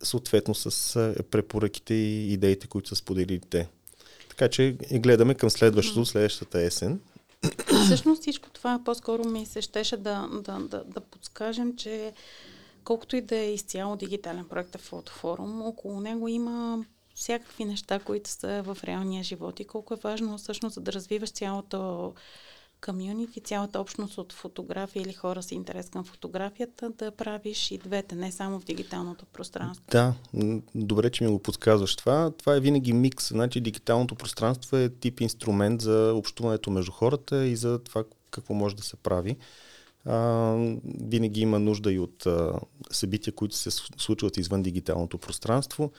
съответно 0.03 0.55
с 0.55 0.97
а, 0.97 1.23
препоръките 1.31 1.95
и 1.95 2.33
идеите, 2.33 2.67
които 2.67 2.89
са 2.89 2.97
споделили 2.97 3.41
те. 3.51 3.69
Така 4.29 4.49
че 4.49 4.77
гледаме 4.93 5.35
към 5.35 5.51
следващото, 5.51 6.07
следващата 6.07 6.61
есен. 6.61 7.01
Всъщност 7.85 8.21
всичко 8.21 8.51
това 8.51 8.81
по-скоро 8.85 9.25
ми 9.25 9.47
се 9.47 9.63
щеше 9.63 9.97
да, 9.97 10.29
да, 10.33 10.59
да, 10.59 10.85
да 10.85 11.01
подскажем, 11.01 11.77
че 11.77 12.13
колкото 12.89 13.17
и 13.17 13.21
да 13.21 13.37
е 13.37 13.53
изцяло 13.53 13.97
дигитален 13.97 14.45
проект 14.49 14.77
в 14.77 14.83
фотофорум, 14.83 15.63
около 15.63 16.01
него 16.01 16.29
има 16.29 16.85
всякакви 17.15 17.65
неща, 17.65 17.99
които 17.99 18.31
са 18.31 18.63
в 18.63 18.79
реалния 18.85 19.25
живот 19.25 19.61
и 19.61 19.65
колко 19.67 19.95
е 19.95 20.03
важно 20.05 20.39
всъщност 20.39 20.75
за 20.75 20.81
да 20.81 20.93
развиваш 20.93 21.31
цялото 21.31 22.13
комюнити, 22.85 23.41
цялата 23.41 23.81
общност 23.81 24.19
от 24.19 24.33
фотографии 24.33 25.03
или 25.03 25.13
хора 25.13 25.43
с 25.43 25.53
интерес 25.53 25.91
към 25.91 26.05
фотографията, 26.05 26.91
да 26.91 27.11
правиш 27.11 27.71
и 27.71 27.79
двете, 27.79 28.15
не 28.15 28.33
само 28.33 28.61
в 28.61 28.65
дигиталното 28.65 29.27
пространство. 29.27 29.85
Да, 29.91 30.15
добре, 30.75 31.11
че 31.11 31.25
ми 31.25 31.31
го 31.31 31.39
подсказваш 31.39 31.97
това. 31.97 32.31
Това 32.31 32.57
е 32.57 32.61
винаги 32.61 32.93
микс. 32.93 33.29
Значи 33.29 33.61
дигиталното 33.61 34.15
пространство 34.15 34.77
е 34.77 34.89
тип 34.89 35.21
инструмент 35.21 35.81
за 35.81 36.13
общуването 36.15 36.71
между 36.71 36.93
хората 36.93 37.47
и 37.47 37.57
за 37.57 37.79
това 37.79 38.05
какво 38.31 38.55
може 38.55 38.77
да 38.77 38.83
се 38.83 38.97
прави. 38.97 39.37
Винаги 41.01 41.41
има 41.41 41.59
нужда 41.59 41.93
и 41.93 41.99
от 41.99 42.27
събития, 42.91 43.35
които 43.35 43.57
се 43.57 43.71
случват 43.71 44.37
извън 44.37 44.63
дигиталното 44.63 45.19
пространство. 45.19 45.93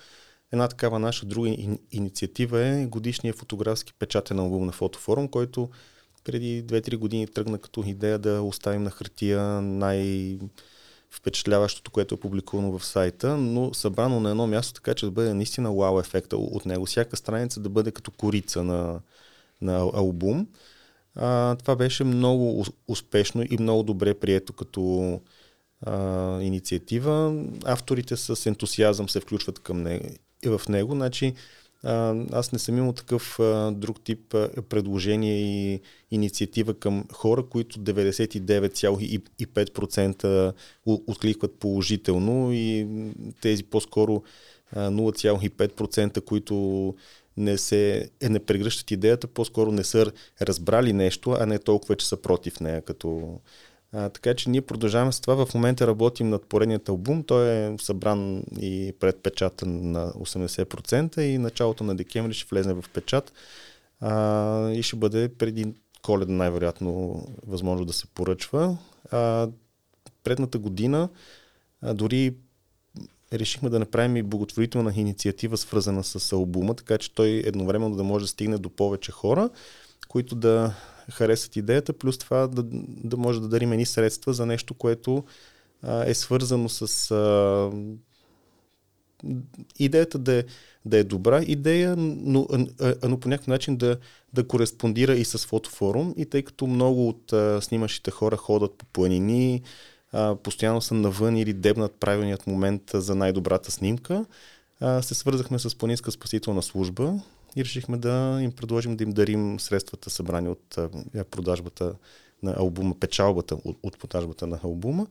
Една 0.51 0.67
такава 0.67 0.99
наша 0.99 1.25
друга 1.25 1.55
инициатива 1.91 2.65
е 2.65 2.85
годишния 2.85 3.33
фотографски 3.33 3.93
печатен 3.93 4.39
албум 4.39 4.65
на 4.65 4.71
Фотофорум, 4.71 5.27
който 5.27 5.69
преди 6.23 6.63
2-3 6.63 6.97
години 6.97 7.27
тръгна 7.27 7.59
като 7.59 7.83
идея 7.85 8.19
да 8.19 8.41
оставим 8.41 8.83
на 8.83 8.91
хартия 8.91 9.41
най- 9.61 10.39
впечатляващото, 11.11 11.91
което 11.91 12.15
е 12.15 12.19
публикувано 12.19 12.77
в 12.77 12.85
сайта, 12.85 13.37
но 13.37 13.73
събрано 13.73 14.19
на 14.19 14.29
едно 14.29 14.47
място, 14.47 14.73
така 14.73 14.93
че 14.93 15.05
да 15.05 15.11
бъде 15.11 15.33
наистина 15.33 15.73
вау 15.73 15.99
ефекта 15.99 16.37
от 16.37 16.65
него. 16.65 16.85
Всяка 16.85 17.17
страница 17.17 17.59
да 17.59 17.69
бъде 17.69 17.91
като 17.91 18.11
корица 18.11 18.63
на, 18.63 18.99
на 19.61 19.77
албум. 19.77 20.47
А, 21.15 21.55
това 21.55 21.75
беше 21.75 22.03
много 22.03 22.65
успешно 22.87 23.43
и 23.49 23.57
много 23.59 23.83
добре 23.83 24.13
прието 24.13 24.53
като 24.53 25.19
а, 25.81 26.41
инициатива. 26.41 27.43
Авторите 27.65 28.17
с 28.17 28.45
ентусиазъм 28.45 29.09
се 29.09 29.19
включват 29.19 29.59
към 29.59 29.83
не, 29.83 30.01
в 30.45 30.61
него. 30.69 30.93
Значи, 30.93 31.33
а, 31.83 32.15
аз 32.31 32.51
не 32.51 32.59
съм 32.59 32.77
имал 32.77 32.93
такъв 32.93 33.39
а, 33.39 33.71
друг 33.71 34.03
тип 34.03 34.33
а, 34.33 34.49
предложение 34.69 35.41
и 35.41 35.81
инициатива 36.11 36.73
към 36.73 37.05
хора, 37.13 37.43
които 37.43 37.79
99,5% 37.79 40.53
откликват 40.85 41.59
положително 41.59 42.49
и 42.53 42.87
тези 43.41 43.63
по-скоро 43.63 44.23
0,5%, 44.75 46.21
които 46.21 46.95
не, 47.39 47.57
се, 47.57 48.09
е, 48.21 48.29
не 48.29 48.39
прегръщат 48.39 48.91
идеята, 48.91 49.27
по-скоро 49.27 49.71
не 49.71 49.83
са 49.83 50.11
разбрали 50.41 50.93
нещо, 50.93 51.37
а 51.39 51.45
не 51.45 51.59
толкова, 51.59 51.95
че 51.95 52.07
са 52.07 52.17
против 52.17 52.59
нея. 52.59 52.81
Като... 52.81 53.39
А, 53.93 54.09
така 54.09 54.33
че 54.33 54.49
ние 54.49 54.61
продължаваме 54.61 55.11
с 55.11 55.19
това. 55.19 55.45
В 55.45 55.53
момента 55.53 55.87
работим 55.87 56.29
над 56.29 56.45
поредният 56.45 56.89
албум. 56.89 57.23
Той 57.23 57.49
е 57.49 57.75
събран 57.81 58.43
и 58.59 58.93
предпечатан 58.99 59.91
на 59.91 60.11
80% 60.11 61.19
и 61.19 61.37
началото 61.37 61.83
на 61.83 61.95
декември 61.95 62.33
ще 62.33 62.47
влезе 62.49 62.73
в 62.73 62.85
печат 62.93 63.33
а, 63.99 64.71
и 64.71 64.83
ще 64.83 64.95
бъде 64.95 65.29
преди 65.29 65.73
коледа 66.01 66.31
най-вероятно 66.31 67.23
възможно 67.47 67.85
да 67.85 67.93
се 67.93 68.07
поръчва. 68.07 68.77
А, 69.11 69.49
предната 70.23 70.57
година 70.57 71.09
а, 71.81 71.93
дори 71.93 72.33
решихме 73.33 73.69
да 73.69 73.79
направим 73.79 74.17
и 74.17 74.23
благотворителна 74.23 74.93
инициатива, 74.95 75.57
свързана 75.57 76.03
с 76.03 76.31
албума, 76.31 76.73
така 76.73 76.97
че 76.97 77.13
той 77.13 77.29
едновременно 77.45 77.95
да 77.95 78.03
може 78.03 78.23
да 78.23 78.29
стигне 78.29 78.57
до 78.57 78.69
повече 78.69 79.11
хора, 79.11 79.49
които 80.07 80.35
да 80.35 80.73
харесат 81.11 81.55
идеята, 81.55 81.93
плюс 81.93 82.17
това 82.17 82.47
да, 82.47 82.63
да 83.03 83.17
може 83.17 83.41
да 83.41 83.47
дарим 83.47 83.71
едни 83.71 83.85
средства 83.85 84.33
за 84.33 84.45
нещо, 84.45 84.73
което 84.73 85.23
а, 85.81 86.09
е 86.09 86.13
свързано 86.13 86.69
с 86.69 87.11
а, 87.11 87.71
идеята 89.79 90.19
да 90.19 90.33
е, 90.33 90.43
да 90.85 90.97
е 90.97 91.03
добра 91.03 91.43
идея, 91.43 91.95
но, 91.97 92.47
но 93.03 93.19
по 93.19 93.29
някакъв 93.29 93.47
начин 93.47 93.77
да, 93.77 93.97
да 94.33 94.47
кореспондира 94.47 95.15
и 95.15 95.25
с 95.25 95.37
фотофорум. 95.37 96.13
И 96.17 96.25
тъй 96.25 96.43
като 96.43 96.67
много 96.67 97.09
от 97.09 97.33
а, 97.33 97.61
снимащите 97.61 98.11
хора 98.11 98.37
ходят 98.37 98.73
по 98.77 98.85
планини, 98.85 99.61
а, 100.11 100.35
постоянно 100.35 100.81
са 100.81 100.93
навън 100.93 101.37
или 101.37 101.53
дебнат 101.53 101.95
правилният 101.99 102.47
момент 102.47 102.81
за 102.93 103.15
най-добрата 103.15 103.71
снимка, 103.71 104.25
а, 104.79 105.01
се 105.01 105.15
свързахме 105.15 105.59
с 105.59 105.77
Планинска 105.77 106.11
спасителна 106.11 106.61
служба 106.61 107.13
и 107.55 107.63
решихме 107.63 107.97
да 107.97 108.39
им 108.41 108.51
предложим 108.51 108.97
да 108.97 109.03
им 109.03 109.11
дарим 109.11 109.59
средствата 109.59 110.09
събрани 110.09 110.49
от 110.49 110.77
а, 110.77 110.89
продажбата 111.23 111.93
на 112.43 112.55
албума, 112.57 112.95
печалбата 112.99 113.55
от, 113.55 113.77
от 113.83 113.99
продажбата 113.99 114.47
на 114.47 114.59
албума. 114.63 115.07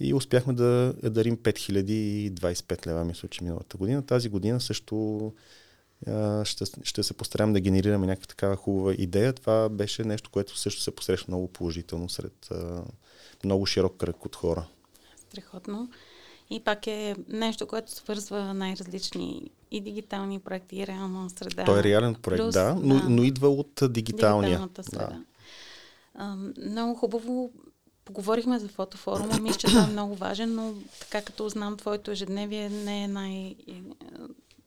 И 0.00 0.14
успяхме 0.14 0.52
да 0.52 0.94
дарим 1.02 1.36
5025 1.36 2.86
лева, 2.86 3.04
мисля, 3.04 3.28
че 3.28 3.44
миналата 3.44 3.76
година. 3.76 4.06
Тази 4.06 4.28
година 4.28 4.60
също 4.60 5.32
ще, 6.44 6.64
ще 6.82 7.02
се 7.02 7.14
постараем 7.14 7.52
да 7.52 7.60
генерираме 7.60 8.06
някаква 8.06 8.26
такава 8.26 8.56
хубава 8.56 8.94
идея. 8.98 9.32
Това 9.32 9.68
беше 9.68 10.04
нещо, 10.04 10.30
което 10.30 10.58
също 10.58 10.82
се 10.82 10.90
посреща 10.90 11.24
много 11.28 11.48
положително 11.48 12.08
сред 12.08 12.48
много 13.44 13.66
широк 13.66 13.96
кръг 13.96 14.24
от 14.24 14.36
хора. 14.36 14.66
Страхотно. 15.16 15.88
И 16.50 16.60
пак 16.60 16.86
е 16.86 17.16
нещо, 17.28 17.66
което 17.66 17.92
свързва 17.92 18.54
най-различни 18.54 19.50
и 19.70 19.80
дигитални 19.80 20.40
проекти, 20.40 20.76
и 20.76 20.86
реална 20.86 21.30
среда. 21.30 21.64
Той 21.64 21.80
е 21.80 21.82
реален 21.82 22.14
проект, 22.14 22.42
Плюс, 22.42 22.54
да, 22.54 22.74
но, 22.74 22.94
да, 22.94 23.08
но 23.08 23.22
идва 23.22 23.48
от 23.48 23.80
дигиталния. 23.88 24.48
Дигиталната 24.48 24.82
среда. 24.82 25.06
Да. 25.06 25.24
А, 26.14 26.36
много 26.66 26.94
хубаво 26.94 27.50
поговорихме 28.04 28.58
за 28.58 28.68
фотофорума. 28.68 29.38
Мисля, 29.40 29.58
че 29.58 29.66
това 29.66 29.84
е 29.84 29.92
много 29.92 30.14
важен, 30.14 30.54
но 30.54 30.74
така 31.00 31.22
като 31.22 31.48
знам 31.48 31.76
твоето 31.76 32.10
ежедневие 32.10 32.68
не 32.68 33.04
е 33.04 33.08
най... 33.08 33.56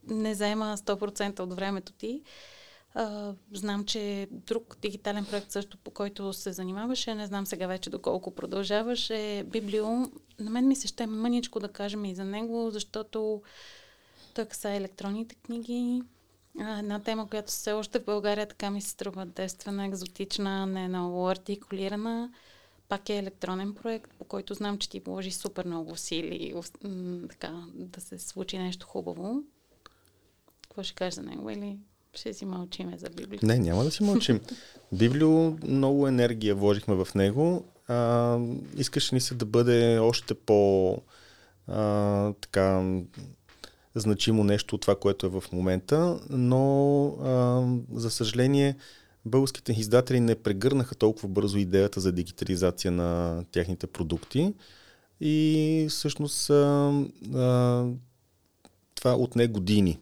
не 0.08 0.36
заема 0.36 0.78
100% 0.78 1.40
от 1.40 1.54
времето 1.54 1.94
ти. 1.94 2.22
Знам, 3.54 3.86
че 3.86 4.28
друг 4.32 4.78
дигитален 4.82 5.26
проект 5.26 5.52
също, 5.52 5.78
по 5.78 5.92
който 5.92 6.34
се 6.34 6.52
занимаваше, 6.52 7.16
не 7.16 7.28
знам 7.28 7.46
сега 7.46 7.68
вече 7.68 7.90
доколко 7.90 8.36
продължаваш, 8.36 9.10
е 9.10 9.44
Библио. 9.48 9.86
На 10.40 10.50
мен 10.50 10.68
ми 10.68 10.76
се 10.76 10.88
ще 10.88 11.08
мъничко 11.08 11.60
да 11.60 11.68
кажем 11.72 12.06
и 12.06 12.16
за 12.16 12.26
него, 12.26 12.70
защото 12.72 13.42
той 14.34 14.46
са 14.52 14.70
електронните 14.70 15.36
книги. 15.36 16.04
А, 16.60 16.80
една 16.80 17.00
тема, 17.00 17.30
която 17.30 17.52
все 17.52 17.72
още 17.72 18.00
в 18.00 18.06
България 18.06 18.48
така 18.48 18.70
ми 18.70 18.82
се 18.82 18.90
струва 18.90 19.26
девствена, 19.26 19.86
екзотична, 19.86 20.66
не 20.66 20.88
много 20.88 21.30
артикулирана. 21.30 22.32
Пак 22.90 23.10
е 23.10 23.18
електронен 23.18 23.74
проект, 23.74 24.14
по 24.14 24.26
който 24.26 24.54
знам, 24.54 24.78
че 24.78 24.90
ти 24.90 25.00
положи 25.00 25.32
супер 25.32 25.66
много 25.66 25.92
усилия 25.92 26.64
така, 27.30 27.64
да 27.74 28.02
се 28.02 28.20
случи 28.20 28.58
нещо 28.58 28.88
хубаво. 28.88 29.44
Какво 30.62 30.84
ще 30.84 30.96
кажеш 30.96 31.14
за 31.14 31.24
него 31.24 31.50
или 31.50 31.78
ще 32.14 32.34
си 32.34 32.46
мълчиме 32.46 32.98
за 32.98 33.10
Библио. 33.10 33.40
Не, 33.44 33.60
няма 33.60 33.84
да 33.84 33.92
си 33.92 34.04
мълчим. 34.04 34.40
Библио 34.92 35.58
много 35.68 36.08
енергия 36.08 36.56
вложихме 36.56 36.96
в 36.96 37.08
него. 37.16 37.66
А, 37.88 38.40
искаше 38.78 39.16
ни 39.16 39.22
се 39.22 39.36
да 39.36 39.46
бъде 39.46 40.00
още 40.00 40.34
по 40.34 40.92
а, 41.68 42.34
така 42.34 42.94
значимо 43.96 44.44
нещо 44.44 44.76
от 44.76 44.82
това, 44.82 44.96
което 44.96 45.26
е 45.26 45.30
в 45.30 45.44
момента, 45.52 46.20
но 46.30 47.06
а, 47.08 47.64
за 48.00 48.12
съжаление 48.12 48.76
българските 49.26 49.72
издатели 49.72 50.20
не 50.20 50.36
прегърнаха 50.36 50.96
толкова 50.96 51.30
бързо 51.30 51.58
идеята 51.58 52.00
за 52.00 52.12
дигитализация 52.12 52.92
на 52.92 53.44
тяхните 53.52 53.88
продукти 53.88 54.54
и 55.22 55.88
всъщност 55.90 56.50
а, 56.50 56.94
а, 57.36 57.86
това 58.96 59.16
отне 59.16 59.48
години. 59.48 60.00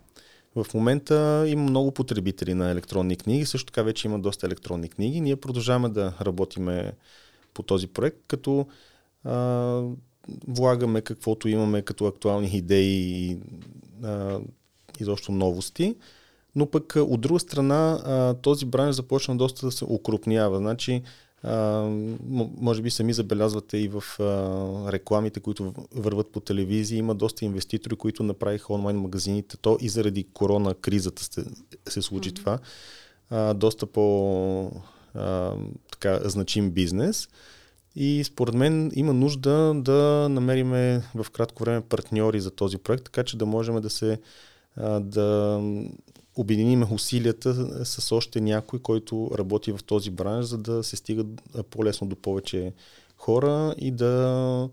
В 0.55 0.65
момента 0.73 1.45
има 1.47 1.63
много 1.63 1.91
потребители 1.91 2.53
на 2.53 2.71
електронни 2.71 3.15
книги, 3.15 3.45
също 3.45 3.65
така 3.65 3.83
вече 3.83 4.07
има 4.07 4.19
доста 4.19 4.47
електронни 4.47 4.89
книги. 4.89 5.21
Ние 5.21 5.35
продължаваме 5.35 5.89
да 5.89 6.13
работиме 6.21 6.91
по 7.53 7.63
този 7.63 7.87
проект, 7.87 8.17
като 8.27 8.67
а, 9.23 9.81
влагаме 10.47 11.01
каквото 11.01 11.49
имаме 11.49 11.81
като 11.81 12.05
актуални 12.05 12.47
идеи 12.47 12.91
и 12.91 13.37
изобщо 14.99 15.31
новости. 15.31 15.95
Но 16.55 16.65
пък 16.65 16.93
от 16.95 17.21
друга 17.21 17.39
страна 17.39 18.01
а, 18.05 18.33
този 18.33 18.65
бранш 18.65 18.95
започна 18.95 19.37
доста 19.37 19.65
да 19.65 19.71
се 19.71 19.85
укрупнява. 19.85 20.57
Значи 20.57 21.01
а, 21.45 21.89
може 22.57 22.81
би 22.81 22.91
сами 22.91 23.13
забелязвате 23.13 23.77
и 23.77 23.87
в 23.87 24.03
а, 24.19 24.91
рекламите, 24.91 25.39
които 25.39 25.73
върват 25.95 26.31
по 26.31 26.39
телевизии, 26.39 26.97
има 26.97 27.15
доста 27.15 27.45
инвеститори, 27.45 27.95
които 27.95 28.23
направиха 28.23 28.73
онлайн 28.73 28.97
магазините. 28.97 29.57
То 29.57 29.77
и 29.81 29.89
заради 29.89 30.23
корона 30.33 30.73
кризата 30.73 31.23
се, 31.23 31.45
се 31.89 32.01
случи 32.01 32.29
mm-hmm. 32.29 32.35
това. 32.35 32.59
А, 33.29 33.53
доста 33.53 33.85
по 33.85 34.71
а, 35.13 35.53
така, 35.91 36.19
значим 36.23 36.71
бизнес. 36.71 37.27
И 37.95 38.23
според 38.23 38.55
мен 38.55 38.91
има 38.95 39.13
нужда 39.13 39.73
да 39.75 40.27
намериме 40.29 41.01
в 41.15 41.31
кратко 41.31 41.63
време 41.63 41.81
партньори 41.81 42.41
за 42.41 42.51
този 42.51 42.77
проект, 42.77 43.03
така 43.03 43.23
че 43.23 43.37
да 43.37 43.45
можем 43.45 43.81
да 43.81 43.89
се 43.89 44.19
да 44.99 45.61
обединим 46.35 46.93
усилията 46.93 47.85
с 47.85 48.11
още 48.11 48.41
някой, 48.41 48.79
който 48.79 49.31
работи 49.37 49.71
в 49.71 49.83
този 49.83 50.09
бранш, 50.11 50.45
за 50.45 50.57
да 50.57 50.83
се 50.83 50.95
стига 50.95 51.25
по-лесно 51.69 52.07
до 52.07 52.15
повече 52.15 52.73
хора 53.17 53.75
и 53.77 53.91
да 53.91 54.69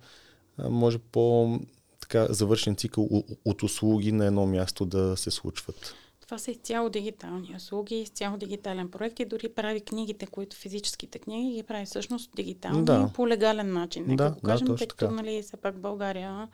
може 0.59 0.99
по 0.99 1.59
така 2.01 2.27
завършен 2.31 2.77
цикъл 2.77 3.09
от 3.45 3.63
услуги 3.63 4.13
на 4.13 4.27
едно 4.27 4.47
място 4.47 4.85
да 4.85 5.17
се 5.17 5.31
случват. 5.31 5.95
Това 6.21 6.39
са 6.39 6.51
изцяло 6.51 6.91
дигитални 6.91 7.55
услуги, 7.57 7.95
изцяло 7.95 8.37
дигитален 8.37 8.91
проект 8.91 9.21
и 9.21 9.25
дори 9.25 9.49
прави 9.49 9.81
книгите, 9.81 10.27
които 10.27 10.57
физическите 10.57 11.19
книги 11.19 11.55
ги 11.55 11.63
прави 11.63 11.87
всъщност 11.87 12.31
дигитални 12.37 12.85
да. 12.85 13.11
по 13.15 13.29
легален 13.29 13.73
начин. 13.73 14.05
Нека 14.07 14.25
да, 14.25 14.31
го 14.31 14.41
кажем, 14.41 14.67
да, 14.67 14.77
тъй 14.77 14.87
като 14.87 15.11
нали, 15.11 15.43
все 15.43 15.57
пак 15.57 15.79
България 15.79 16.49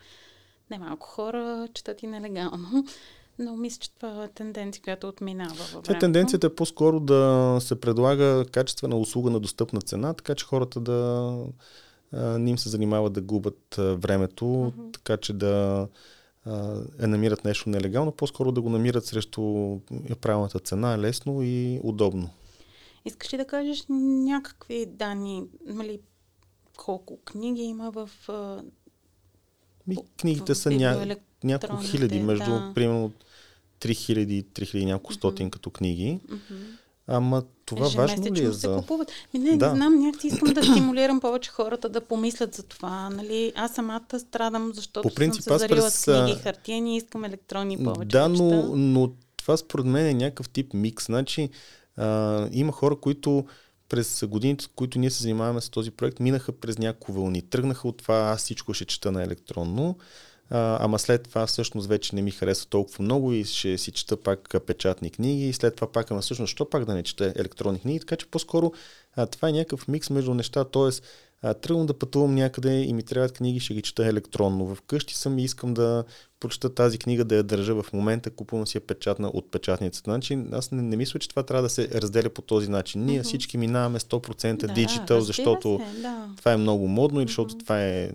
немалко 0.71 1.07
хора 1.07 1.69
четат 1.75 2.03
и 2.03 2.07
нелегално. 2.07 2.85
Но 3.39 3.57
мисля, 3.57 3.79
че 3.81 3.91
това 3.91 4.25
е 4.25 4.29
тенденция, 4.29 4.83
която 4.83 5.09
отминава 5.09 5.55
във 5.55 5.71
времето. 5.73 6.01
Тенденцията 6.01 6.47
е 6.47 6.55
по-скоро 6.55 7.01
да 7.01 7.57
се 7.61 7.81
предлага 7.81 8.45
качествена 8.53 8.97
услуга 8.97 9.31
на 9.31 9.41
достъпна 9.41 9.81
цена, 9.81 10.15
така 10.15 10.35
че 10.35 10.45
хората 10.45 10.81
да 10.81 11.33
не 12.13 12.51
им 12.51 12.59
се 12.59 12.69
занимават 12.69 13.13
да 13.13 13.21
губят 13.21 13.75
времето, 13.79 14.45
uh-huh. 14.45 14.93
така 14.93 15.17
че 15.17 15.33
да 15.33 15.89
е 17.01 17.07
намират 17.07 17.45
нещо 17.45 17.69
нелегално, 17.69 18.13
по-скоро 18.13 18.53
да 18.53 18.61
го 18.61 18.71
намират 18.71 19.07
срещу 19.07 19.43
правилната 20.21 20.59
цена, 20.59 20.99
лесно 20.99 21.43
и 21.43 21.81
удобно. 21.83 22.31
Искаш 23.05 23.33
ли 23.33 23.37
да 23.37 23.47
кажеш 23.47 23.85
някакви 23.89 24.87
данни, 24.87 25.45
нали, 25.67 26.01
колко 26.77 27.19
книги 27.25 27.63
има 27.63 27.91
в... 27.91 28.11
Ми, 29.87 29.97
книгите 30.21 30.55
в, 30.55 30.59
са 30.59 30.71
ня... 30.71 31.17
няколко 31.45 31.83
хиляди, 31.83 32.21
между 32.21 32.51
да. 32.51 32.73
примерно 32.75 33.13
3000, 33.81 34.45
3000 34.45 34.85
няколко 34.85 35.13
стотин 35.13 35.47
mm-hmm. 35.47 35.51
като 35.51 35.71
книги. 35.71 36.21
Mm-hmm. 36.29 36.79
Ама 37.07 37.43
това 37.67 37.89
важно 37.89 38.25
ли 38.25 38.43
е 38.43 38.47
се 38.47 38.53
за... 38.53 38.77
купуват. 38.77 39.13
Ми, 39.35 39.41
не, 39.41 39.57
да. 39.57 39.69
не 39.69 39.77
знам, 39.77 39.99
някакси 39.99 40.27
искам 40.27 40.53
да 40.53 40.63
стимулирам 40.73 41.21
повече 41.21 41.51
хората 41.51 41.89
да 41.89 42.01
помислят 42.01 42.55
за 42.55 42.63
това. 42.63 43.11
Нали? 43.11 43.53
Аз 43.57 43.75
самата 43.75 44.19
страдам, 44.19 44.73
защото 44.75 45.09
По 45.09 45.15
принцип, 45.15 45.43
съм 45.43 45.53
се 45.53 45.59
зарила 45.59 45.81
през... 45.81 45.95
с 45.95 46.23
книги 46.25 46.41
хартия, 46.41 46.97
искам 46.97 47.25
електронни 47.25 47.85
повече 47.85 48.09
Да, 48.09 48.29
но, 48.29 48.77
но 48.77 49.11
това 49.37 49.57
според 49.57 49.87
мен 49.87 50.07
е 50.07 50.15
някакъв 50.15 50.49
тип 50.49 50.75
микс. 50.75 51.07
Значи, 51.07 51.49
а, 51.97 52.49
има 52.53 52.73
хора, 52.73 52.97
които 52.97 53.45
през 53.89 54.25
годините, 54.29 54.67
които 54.75 54.99
ние 54.99 55.11
се 55.11 55.23
занимаваме 55.23 55.61
с 55.61 55.69
този 55.69 55.91
проект, 55.91 56.21
минаха 56.21 56.53
през 56.53 56.79
няколко 56.79 57.13
вълни. 57.13 57.43
Тръгнаха 57.43 57.89
от 57.89 57.97
това, 57.97 58.17
аз 58.17 58.41
всичко 58.41 58.75
ще 58.75 58.85
чета 58.85 59.13
на 59.13 59.23
електронно, 59.23 59.97
а, 60.51 60.85
ама 60.85 60.99
след 60.99 61.23
това 61.23 61.47
всъщност 61.47 61.89
вече 61.89 62.15
не 62.15 62.23
ми 62.23 62.31
харесва 62.31 62.67
толкова 62.67 63.05
много 63.05 63.33
и 63.33 63.45
ще 63.45 63.79
си 63.79 63.93
чета 63.93 64.17
пак 64.17 64.55
печатни 64.67 65.11
книги 65.11 65.49
и 65.49 65.53
след 65.53 65.75
това 65.75 65.93
пак, 65.93 66.11
ама 66.11 66.21
всъщност, 66.21 66.51
що 66.51 66.71
пак 66.71 66.85
да 66.85 66.95
не 66.95 67.03
чета 67.03 67.33
електронни 67.37 67.81
книги, 67.81 68.01
така 68.01 68.17
че 68.17 68.27
по-скоро 68.27 68.73
а, 69.17 69.27
това 69.27 69.49
е 69.49 69.53
някакъв 69.53 69.89
микс 69.89 70.11
между 70.11 70.35
неща, 70.35 70.65
т.е. 70.65 71.55
тръгвам 71.55 71.87
да 71.87 71.99
пътувам 71.99 72.35
някъде 72.35 72.83
и 72.83 72.93
ми 72.93 73.03
трябват 73.03 73.33
книги, 73.33 73.61
ще 73.61 73.75
ги 73.75 73.83
чета 73.83 74.07
електронно. 74.07 74.75
Вкъщи 74.75 75.15
съм 75.15 75.39
и 75.39 75.45
искам 75.45 75.75
да 75.75 76.05
прочета 76.41 76.75
тази 76.75 76.99
книга, 76.99 77.25
да 77.25 77.37
я 77.37 77.43
държа 77.43 77.83
в 77.83 77.93
момента, 77.93 78.31
купувам 78.31 78.67
си 78.67 78.79
я 78.79 78.81
печатна 78.81 79.29
от 79.29 79.51
печатницата. 79.51 80.11
Значи, 80.11 80.39
аз 80.53 80.71
не, 80.71 80.83
не 80.83 80.97
мисля, 80.97 81.19
че 81.19 81.29
това 81.29 81.43
трябва 81.43 81.63
да 81.63 81.69
се 81.69 81.89
разделя 81.89 82.31
по 82.31 82.43
този 82.43 82.71
начин. 82.71 83.05
Ние 83.05 83.21
mm-hmm. 83.21 83.25
всички 83.25 83.59
минаваме 83.59 83.99
100% 83.99 84.57
да, 84.57 84.75
диджитал, 84.75 85.21
защото 85.21 85.81
се, 85.95 86.03
да. 86.03 86.29
това 86.37 86.53
е 86.53 86.57
много 86.57 86.89
модно 86.89 87.21
или 87.21 87.29
защото 87.29 87.55
mm-hmm. 87.55 87.61
това 87.61 87.83
е 87.83 88.11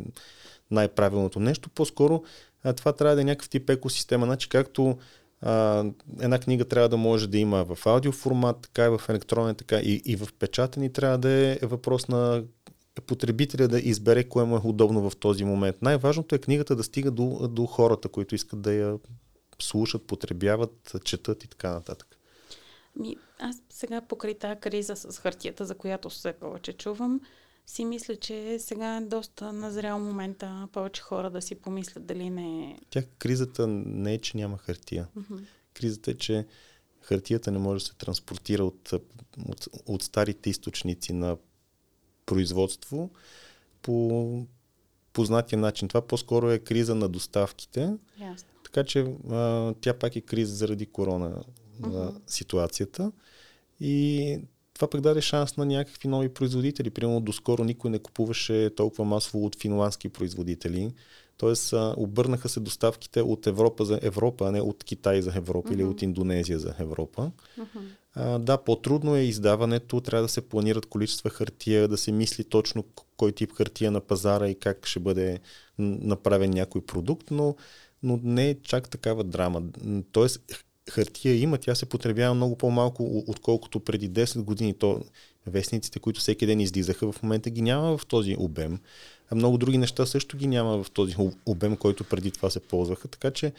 най-правилното 0.71 1.39
нещо. 1.39 1.69
По-скоро 1.69 2.23
а, 2.63 2.73
това 2.73 2.93
трябва 2.93 3.15
да 3.15 3.21
е 3.21 3.26
някакъв 3.26 3.49
тип 3.49 3.69
екосистема. 3.69 4.26
Значи, 4.26 4.49
както 4.49 4.97
а, 5.41 5.86
една 6.21 6.39
книга 6.39 6.65
трябва 6.65 6.89
да 6.89 6.97
може 6.97 7.28
да 7.28 7.38
има 7.38 7.76
в 7.76 7.88
аудиоформат, 7.88 8.62
така 8.62 8.86
и 8.86 8.89
в 8.89 9.02
електронен, 9.10 9.56
така 9.56 9.78
и, 9.78 10.02
и 10.06 10.15
в 10.15 10.28
печатани 10.39 10.93
трябва 10.93 11.17
да 11.17 11.30
е 11.30 11.60
въпрос 11.62 12.08
на 12.08 12.43
потребителя 13.08 13.67
да 13.67 13.80
избере 13.80 14.23
кое 14.23 14.43
му 14.43 14.56
е 14.56 14.62
удобно 14.63 15.10
в 15.10 15.15
този 15.15 15.43
момент. 15.43 15.82
Най-важното 15.82 16.36
е 16.36 16.39
книгата 16.39 16.76
да 16.76 16.84
стига 16.84 17.12
до, 17.12 17.47
до 17.47 17.65
хората, 17.65 18.10
които 18.10 18.36
искат 18.36 18.62
да 18.62 18.73
я 18.73 18.97
слушат, 19.62 20.08
потребяват, 20.08 20.95
четат 21.04 21.43
и 21.43 21.47
така 21.47 21.71
нататък. 21.71 22.08
Ми, 22.95 23.17
аз 23.39 23.56
сега 23.69 24.02
покрай 24.02 24.34
тази 24.34 24.60
криза 24.60 24.95
с 24.95 25.19
хартията, 25.19 25.65
за 25.65 25.76
която 25.76 26.10
все 26.10 26.34
повече 26.34 26.73
чувам, 26.73 27.21
си 27.65 27.86
мисля, 27.86 28.15
че 28.15 28.60
сега 28.60 28.97
е 28.97 29.02
доста 29.02 29.54
назрял 29.54 29.99
момента 29.99 30.67
повече 30.71 31.02
хора 31.02 31.32
да 31.32 31.41
си 31.41 31.56
помислят 31.56 32.06
дали 32.06 32.30
не 32.30 32.71
е... 32.71 32.78
Тя 32.89 33.04
кризата 33.17 33.67
не 33.67 34.13
е, 34.13 34.19
че 34.19 34.38
няма 34.38 34.58
хартия. 34.58 35.08
Mm-hmm. 35.17 35.43
Кризата 35.73 36.12
е, 36.12 36.13
че 36.13 36.45
хартията 37.02 37.52
не 37.52 37.60
може 37.60 37.84
да 37.84 37.89
се 37.89 37.95
транспортира 37.95 38.65
от, 38.65 38.93
от, 39.49 39.67
от 39.86 40.04
старите 40.04 40.49
източници 40.49 41.13
на 41.13 41.38
производство 42.26 43.10
по 43.82 44.45
познатия 45.13 45.60
начин. 45.60 45.88
Това 45.88 46.02
по-скоро 46.02 46.52
е 46.52 46.60
криза 46.60 46.95
на 46.95 47.10
доставките. 47.10 47.93
Ясно. 48.19 48.49
Така 48.63 48.84
че 48.84 49.15
а, 49.30 49.73
тя 49.82 49.93
пак 49.93 50.15
е 50.15 50.21
криза 50.21 50.56
заради 50.56 50.86
корона 50.86 51.43
uh-huh. 51.82 52.21
ситуацията. 52.28 53.12
И 53.80 54.39
това 54.73 54.88
пък 54.88 55.01
даде 55.01 55.21
шанс 55.21 55.57
на 55.57 55.65
някакви 55.65 56.07
нови 56.07 56.29
производители. 56.29 56.89
Примерно 56.89 57.21
доскоро 57.21 57.63
никой 57.63 57.91
не 57.91 57.99
купуваше 57.99 58.69
толкова 58.75 59.05
масово 59.05 59.45
от 59.45 59.62
финландски 59.62 60.09
производители. 60.09 60.93
Тоест 61.38 61.73
обърнаха 61.97 62.49
се 62.49 62.59
доставките 62.59 63.21
от 63.21 63.47
Европа 63.47 63.86
за 63.86 63.99
Европа, 64.01 64.47
а 64.47 64.51
не 64.51 64.62
от 64.62 64.83
Китай 64.83 65.21
за 65.21 65.38
Европа 65.38 65.69
uh-huh. 65.69 65.73
или 65.73 65.83
от 65.83 66.01
Индонезия 66.01 66.59
за 66.59 66.73
Европа. 66.79 67.31
Uh-huh. 67.59 67.81
А, 68.15 68.39
да, 68.39 68.57
по-трудно 68.57 69.15
е 69.15 69.21
издаването, 69.21 70.01
трябва 70.01 70.21
да 70.21 70.29
се 70.29 70.41
планират 70.41 70.86
количества 70.86 71.29
хартия, 71.29 71.88
да 71.88 71.97
се 71.97 72.12
мисли 72.12 72.43
точно 72.43 72.83
кой 73.17 73.31
тип 73.31 73.53
хартия 73.53 73.91
на 73.91 74.01
пазара 74.01 74.47
и 74.47 74.55
как 74.55 74.88
ще 74.88 74.99
бъде 74.99 75.39
направен 75.77 76.49
някой 76.49 76.81
продукт, 76.81 77.31
но, 77.31 77.55
но 78.03 78.19
не 78.23 78.49
е 78.49 78.62
чак 78.62 78.89
такава 78.89 79.23
драма. 79.23 79.62
Тоест, 80.12 80.65
хартия 80.89 81.36
има, 81.36 81.58
тя 81.58 81.76
се 81.76 81.86
потребява 81.86 82.36
много 82.36 82.58
по-малко, 82.58 83.24
отколкото 83.28 83.80
преди 83.80 84.10
10 84.10 84.43
години. 84.43 84.74
То 84.74 85.02
вестниците, 85.48 86.00
които 86.00 86.19
всеки 86.19 86.46
ден 86.46 86.60
излизаха, 86.60 87.12
в 87.12 87.24
момента 87.24 87.50
ги 87.50 87.62
няма 87.62 87.98
в 87.98 88.06
този 88.06 88.36
обем. 88.39 88.80
А 89.32 89.36
много 89.36 89.58
други 89.58 89.78
неща 89.78 90.06
също 90.06 90.38
ги 90.38 90.48
няма 90.48 90.84
в 90.84 90.91
този 90.91 91.15
обем, 91.46 91.78
който 91.78 92.04
преди 92.04 92.32
това 92.32 92.50
се 92.50 92.60
ползваха. 92.60 93.08
Така 93.08 93.32
че 93.32 93.54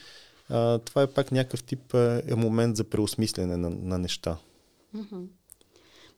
а, 0.48 0.78
това 0.78 1.02
е 1.02 1.06
пак 1.06 1.32
някакъв 1.32 1.62
тип 1.62 1.94
е 2.26 2.34
момент 2.34 2.76
за 2.76 2.84
преосмислене 2.84 3.56
на, 3.56 3.70
на 3.70 3.98
неща. 3.98 4.36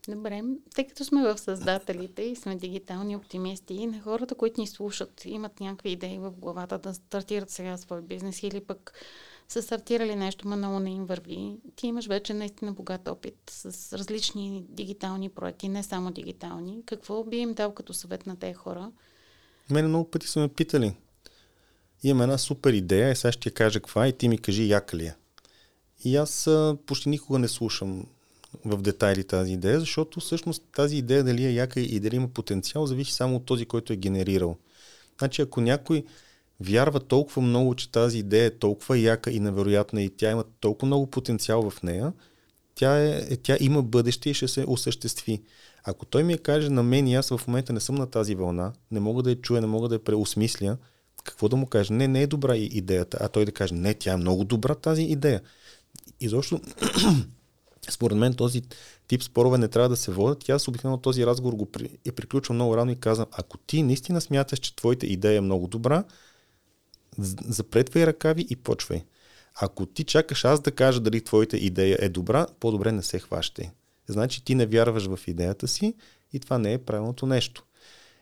Добре, 0.08 0.42
тъй 0.74 0.86
като 0.86 1.04
сме 1.04 1.22
в 1.22 1.38
създателите 1.38 2.22
и 2.22 2.36
сме 2.36 2.56
дигитални 2.56 3.16
оптимисти, 3.16 3.74
и 3.74 3.86
на 3.86 4.00
хората, 4.00 4.34
които 4.34 4.60
ни 4.60 4.66
слушат, 4.66 5.22
имат 5.24 5.60
някакви 5.60 5.90
идеи 5.90 6.18
в 6.18 6.30
главата 6.30 6.78
да 6.78 6.94
стартират 6.94 7.50
сега 7.50 7.76
свой 7.76 8.02
бизнес 8.02 8.42
или 8.42 8.60
пък 8.60 8.92
са 9.48 9.62
стартирали 9.62 10.16
нещо, 10.16 10.48
но 10.48 10.56
много 10.56 10.78
не 10.78 10.90
им 10.90 11.06
върви. 11.06 11.56
Ти 11.76 11.86
имаш 11.86 12.06
вече 12.06 12.34
наистина 12.34 12.72
богат 12.72 13.08
опит 13.08 13.34
с 13.50 13.92
различни 13.98 14.64
дигитални 14.68 15.28
проекти, 15.28 15.68
не 15.68 15.82
само 15.82 16.10
дигитални. 16.10 16.82
Какво 16.86 17.24
би 17.24 17.36
им 17.36 17.54
дал 17.54 17.74
като 17.74 17.94
съвет 17.94 18.26
на 18.26 18.36
тези 18.36 18.54
хора? 18.54 18.92
Мене 19.70 19.88
много 19.88 20.10
пъти 20.10 20.28
са 20.28 20.40
ме 20.40 20.48
питали. 20.48 20.94
Имам 22.02 22.22
една 22.22 22.38
супер 22.38 22.72
идея 22.72 23.10
и 23.10 23.16
сега 23.16 23.32
ще 23.32 23.40
ти 23.40 23.54
кажа 23.54 23.80
каква 23.80 24.08
и 24.08 24.12
ти 24.12 24.28
ми 24.28 24.38
кажи 24.38 24.68
яка 24.68 24.96
ли 24.96 25.06
е. 25.06 25.14
И 26.04 26.16
аз 26.16 26.50
почти 26.86 27.08
никога 27.08 27.38
не 27.38 27.48
слушам 27.48 28.06
в 28.64 28.82
детайли 28.82 29.24
тази 29.24 29.52
идея, 29.52 29.80
защото 29.80 30.20
всъщност 30.20 30.62
тази 30.74 30.96
идея 30.96 31.24
дали 31.24 31.44
е 31.44 31.52
яка 31.52 31.80
и 31.80 32.00
дали 32.00 32.16
има 32.16 32.28
потенциал, 32.28 32.86
зависи 32.86 33.12
само 33.12 33.36
от 33.36 33.44
този, 33.44 33.66
който 33.66 33.92
е 33.92 33.96
генерирал. 33.96 34.56
Значи 35.18 35.42
ако 35.42 35.60
някой 35.60 36.04
вярва 36.60 37.00
толкова 37.00 37.42
много, 37.42 37.74
че 37.74 37.92
тази 37.92 38.18
идея 38.18 38.46
е 38.46 38.58
толкова 38.58 38.98
яка 38.98 39.30
и 39.30 39.40
невероятна 39.40 40.02
и 40.02 40.10
тя 40.10 40.30
има 40.30 40.44
толкова 40.60 40.86
много 40.86 41.06
потенциал 41.06 41.70
в 41.70 41.82
нея, 41.82 42.12
тя, 42.74 42.98
е, 42.98 43.36
тя 43.36 43.56
има 43.60 43.82
бъдеще 43.82 44.30
и 44.30 44.34
ще 44.34 44.48
се 44.48 44.64
осъществи. 44.68 45.42
Ако 45.84 46.06
той 46.06 46.24
ми 46.24 46.38
каже 46.38 46.70
на 46.70 46.82
мен 46.82 47.06
и 47.06 47.14
аз 47.14 47.28
в 47.28 47.40
момента 47.46 47.72
не 47.72 47.80
съм 47.80 47.94
на 47.94 48.06
тази 48.06 48.34
вълна, 48.34 48.72
не 48.90 49.00
мога 49.00 49.22
да 49.22 49.30
я 49.30 49.40
чуя, 49.40 49.60
не 49.60 49.66
мога 49.66 49.88
да 49.88 49.94
я 49.94 50.04
преосмисля, 50.04 50.76
какво 51.24 51.48
да 51.48 51.56
му 51.56 51.66
каже? 51.66 51.92
Не, 51.92 52.08
не 52.08 52.22
е 52.22 52.26
добра 52.26 52.56
идеята, 52.56 53.18
а 53.20 53.28
той 53.28 53.44
да 53.44 53.52
каже, 53.52 53.74
не, 53.74 53.94
тя 53.94 54.12
е 54.12 54.16
много 54.16 54.44
добра 54.44 54.74
тази 54.74 55.02
идея. 55.02 55.40
И 56.20 56.28
защо 56.28 56.60
според 57.90 58.18
мен 58.18 58.34
този 58.34 58.62
тип 59.08 59.22
спорове 59.22 59.58
не 59.58 59.68
трябва 59.68 59.88
да 59.88 59.96
се 59.96 60.10
водят. 60.10 60.48
Аз 60.48 60.68
обикновено 60.68 60.98
този 60.98 61.26
разговор 61.26 61.54
го 61.54 61.66
при, 61.66 61.98
е 62.04 62.12
приключвам 62.12 62.56
много 62.56 62.76
рано 62.76 62.90
и 62.90 62.96
казвам, 62.96 63.26
ако 63.32 63.58
ти 63.58 63.82
наистина 63.82 64.20
смяташ, 64.20 64.58
че 64.58 64.76
твоята 64.76 65.06
идея 65.06 65.36
е 65.36 65.40
много 65.40 65.66
добра, 65.66 66.04
запретвай 67.18 68.06
ръкави 68.06 68.46
и 68.50 68.56
почвай. 68.56 69.04
Ако 69.60 69.86
ти 69.86 70.04
чакаш 70.04 70.44
аз 70.44 70.60
да 70.60 70.70
кажа 70.70 71.00
дали 71.00 71.20
твоята 71.20 71.56
идея 71.56 71.98
е 72.00 72.08
добра, 72.08 72.46
по-добре 72.60 72.92
не 72.92 73.02
се 73.02 73.18
хващай. 73.18 73.70
Значи 74.06 74.44
ти 74.44 74.54
не 74.54 74.66
вярваш 74.66 75.06
в 75.06 75.18
идеята 75.26 75.68
си 75.68 75.94
и 76.32 76.40
това 76.40 76.58
не 76.58 76.72
е 76.72 76.78
правилното 76.78 77.26
нещо. 77.26 77.64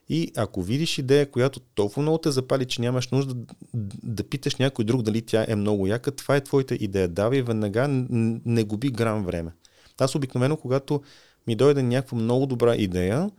И 0.09 0.33
ако 0.37 0.63
видиш 0.63 0.99
идея, 0.99 1.31
която 1.31 1.61
толкова 1.61 2.03
много 2.03 2.19
те 2.19 2.31
запали, 2.31 2.65
че 2.65 2.81
нямаш 2.81 3.09
нужда 3.09 3.35
да, 3.35 3.55
да 4.03 4.25
питаш 4.25 4.57
някой 4.57 4.85
друг 4.85 5.03
дали 5.03 5.23
тя 5.23 5.47
е 5.49 5.57
много 5.57 5.87
яка, 5.87 6.11
това 6.11 6.37
е 6.37 6.45
твоята 6.45 6.75
идея. 6.75 7.09
Давай 7.09 7.43
веднага, 7.43 7.89
не 7.89 8.65
губи 8.65 8.91
грам 8.91 9.25
време. 9.25 9.53
Аз 9.99 10.15
обикновено, 10.15 10.57
когато 10.57 11.03
ми 11.47 11.57
дойде 11.57 11.83
някаква 11.83 12.19
много 12.19 12.47
добра 12.47 12.77
идея, 12.77 13.31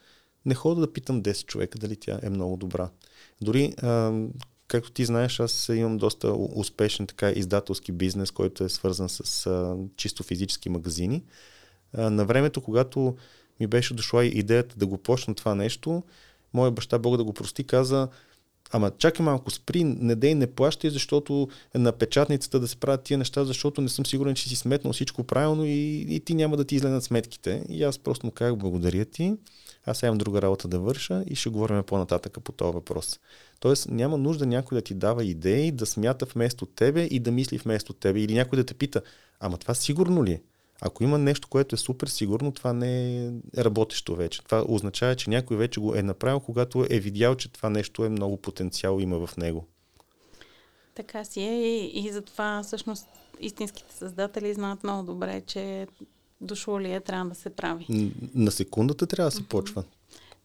не 0.46 0.56
хода 0.56 0.82
да 0.82 0.94
питам 0.94 1.24
10 1.24 1.46
човека 1.46 1.80
дали 1.80 1.96
тя 1.96 2.20
е 2.24 2.30
много 2.30 2.58
добра. 2.58 2.90
Дори, 3.42 3.74
а, 3.82 4.22
както 4.68 4.92
ти 4.92 5.06
знаеш, 5.06 5.40
аз 5.40 5.70
имам 5.70 5.98
доста 5.98 6.34
успешен 6.56 7.08
така 7.08 7.30
издателски 7.30 7.92
бизнес, 7.92 8.32
който 8.32 8.64
е 8.64 8.70
свързан 8.70 9.10
с 9.10 9.46
а, 9.46 9.78
чисто 9.98 10.24
физически 10.24 10.70
магазини. 10.70 11.24
А, 11.94 12.10
на 12.10 12.26
времето, 12.26 12.62
когато 12.62 13.16
ми 13.60 13.68
беше 13.68 13.94
дошла 13.94 14.26
идеята 14.26 14.76
да 14.78 14.86
го 14.86 14.98
почна 14.98 15.36
това 15.36 15.56
нещо, 15.56 16.04
моя 16.54 16.72
баща, 16.72 17.00
Бог 17.00 17.18
да 17.18 17.24
го 17.24 17.34
прости, 17.34 17.64
каза, 17.64 18.10
Ама 18.72 18.92
чакай 18.92 19.26
малко, 19.26 19.52
спри, 19.52 19.84
не 19.84 20.16
дей, 20.16 20.36
не 20.36 20.48
плащай, 20.48 20.90
защото 20.90 21.48
на 21.76 21.92
печатницата 21.92 22.60
да 22.60 22.68
се 22.68 22.76
правят 22.76 23.04
тия 23.04 23.18
неща, 23.18 23.46
защото 23.46 23.82
не 23.82 23.90
съм 23.90 24.06
сигурен, 24.06 24.36
че 24.36 24.50
си 24.50 24.56
сметнал 24.56 24.94
всичко 24.94 25.24
правилно 25.24 25.66
и, 25.66 26.06
и 26.10 26.20
ти 26.20 26.34
няма 26.34 26.58
да 26.58 26.66
ти 26.66 26.76
излезат 26.76 27.04
сметките. 27.04 27.64
И 27.70 27.84
аз 27.84 28.00
просто 28.00 28.26
му 28.26 28.32
казах, 28.32 28.56
благодаря 28.56 29.06
ти, 29.06 29.34
аз 29.86 30.04
имам 30.04 30.18
друга 30.18 30.42
работа 30.42 30.68
да 30.68 30.80
върша 30.80 31.24
и 31.28 31.36
ще 31.36 31.50
говорим 31.50 31.84
по-нататък 31.84 32.38
по 32.44 32.52
този 32.52 32.74
въпрос. 32.74 33.20
Тоест 33.60 33.90
няма 33.90 34.18
нужда 34.18 34.46
някой 34.46 34.76
да 34.78 34.82
ти 34.82 34.94
дава 34.94 35.26
идеи, 35.26 35.72
да 35.72 35.86
смята 35.86 36.26
вместо 36.26 36.66
тебе 36.66 37.04
и 37.04 37.20
да 37.20 37.32
мисли 37.32 37.58
вместо 37.58 37.94
тебе. 37.94 38.22
Или 38.22 38.34
някой 38.34 38.58
да 38.58 38.64
те 38.64 38.74
пита, 38.74 39.02
ама 39.40 39.58
това 39.58 39.74
сигурно 39.74 40.24
ли 40.24 40.32
е? 40.32 40.42
Ако 40.82 41.04
има 41.04 41.18
нещо, 41.18 41.48
което 41.48 41.76
е 41.76 41.78
супер 41.78 42.08
сигурно, 42.08 42.52
това 42.52 42.74
не 42.74 43.26
е 43.26 43.32
работещо 43.58 44.16
вече. 44.16 44.44
Това 44.44 44.66
означава, 44.68 45.16
че 45.16 45.30
някой 45.30 45.58
вече 45.58 45.80
го 45.80 45.96
е 45.96 46.04
направил, 46.04 46.40
когато 46.40 46.86
е 46.90 47.00
видял, 47.00 47.36
че 47.36 47.52
това 47.52 47.70
нещо 47.70 48.06
е 48.06 48.10
много 48.10 48.38
потенциал 48.38 49.00
има 49.00 49.28
в 49.28 49.38
него. 49.38 49.66
Така 50.96 51.26
си 51.26 51.42
е 51.42 51.78
и, 51.78 52.06
и 52.06 52.12
затова 52.12 52.64
всъщност 52.64 53.08
истинските 53.40 53.94
създатели 53.94 54.54
знаят 54.54 54.84
много 54.84 55.04
добре, 55.04 55.42
че 55.42 55.88
дошло 56.42 56.80
ли 56.82 56.94
е, 56.94 57.00
трябва 57.00 57.30
да 57.30 57.36
се 57.36 57.50
прави. 57.50 58.12
На 58.36 58.52
секундата 58.52 59.08
трябва 59.08 59.30
да 59.30 59.36
се 59.36 59.48
почва. 59.48 59.84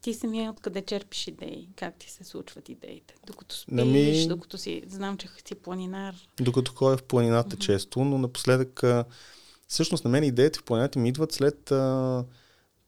Ти 0.01 0.13
самия 0.13 0.51
откъде 0.51 0.81
черпиш 0.81 1.27
идеи? 1.27 1.69
Как 1.75 1.95
ти 1.95 2.11
се 2.11 2.23
случват 2.23 2.69
идеите? 2.69 3.13
Докато 3.27 3.55
спиш, 3.55 3.81
Ами- 3.81 4.27
докато 4.27 4.57
си... 4.57 4.83
Знам, 4.87 5.17
че 5.17 5.27
си 5.47 5.55
планинар. 5.55 6.15
Докато 6.41 6.71
ходя 6.71 6.97
в 6.97 7.03
планината 7.03 7.57
често, 7.57 7.99
но 7.99 8.17
напоследък 8.17 8.83
всъщност 9.67 10.03
на 10.03 10.09
мен 10.09 10.23
идеите 10.23 10.59
в 10.59 10.63
планината 10.63 10.99
ми 10.99 11.09
идват 11.09 11.31
след 11.31 11.71
а, 11.71 12.23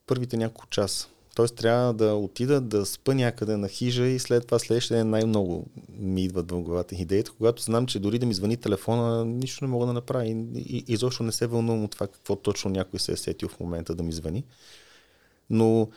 първите 0.06 0.36
няколко 0.36 0.66
часа. 0.66 1.08
Тоест 1.34 1.56
трябва 1.56 1.94
да 1.94 2.14
отида 2.14 2.60
да 2.60 2.86
спа 2.86 3.14
някъде 3.14 3.56
на 3.56 3.68
хижа 3.68 4.06
и 4.06 4.18
след 4.18 4.46
това 4.46 4.58
следващия 4.58 4.98
ден 4.98 5.10
най-много 5.10 5.66
ми 5.88 6.24
идват 6.24 6.50
в 6.50 6.60
главата 6.60 6.94
идеите, 6.94 7.30
когато 7.36 7.62
знам, 7.62 7.86
че 7.86 7.98
дори 7.98 8.18
да 8.18 8.26
ми 8.26 8.34
звъни 8.34 8.56
телефона, 8.56 9.24
нищо 9.24 9.64
не 9.64 9.70
мога 9.70 9.86
да 9.86 9.92
направя 9.92 10.26
и, 10.26 10.46
и 10.54 10.84
изобщо 10.88 11.22
не 11.22 11.32
се 11.32 11.46
вълнувам 11.46 11.84
от 11.84 11.90
това 11.90 12.06
какво 12.06 12.36
точно 12.36 12.70
някой 12.70 13.00
се 13.00 13.12
е 13.12 13.16
сетил 13.16 13.48
в 13.48 13.60
момента 13.60 13.94
да 13.94 14.02
ми 14.02 14.12
звъни. 14.12 14.44
Но 15.50 15.88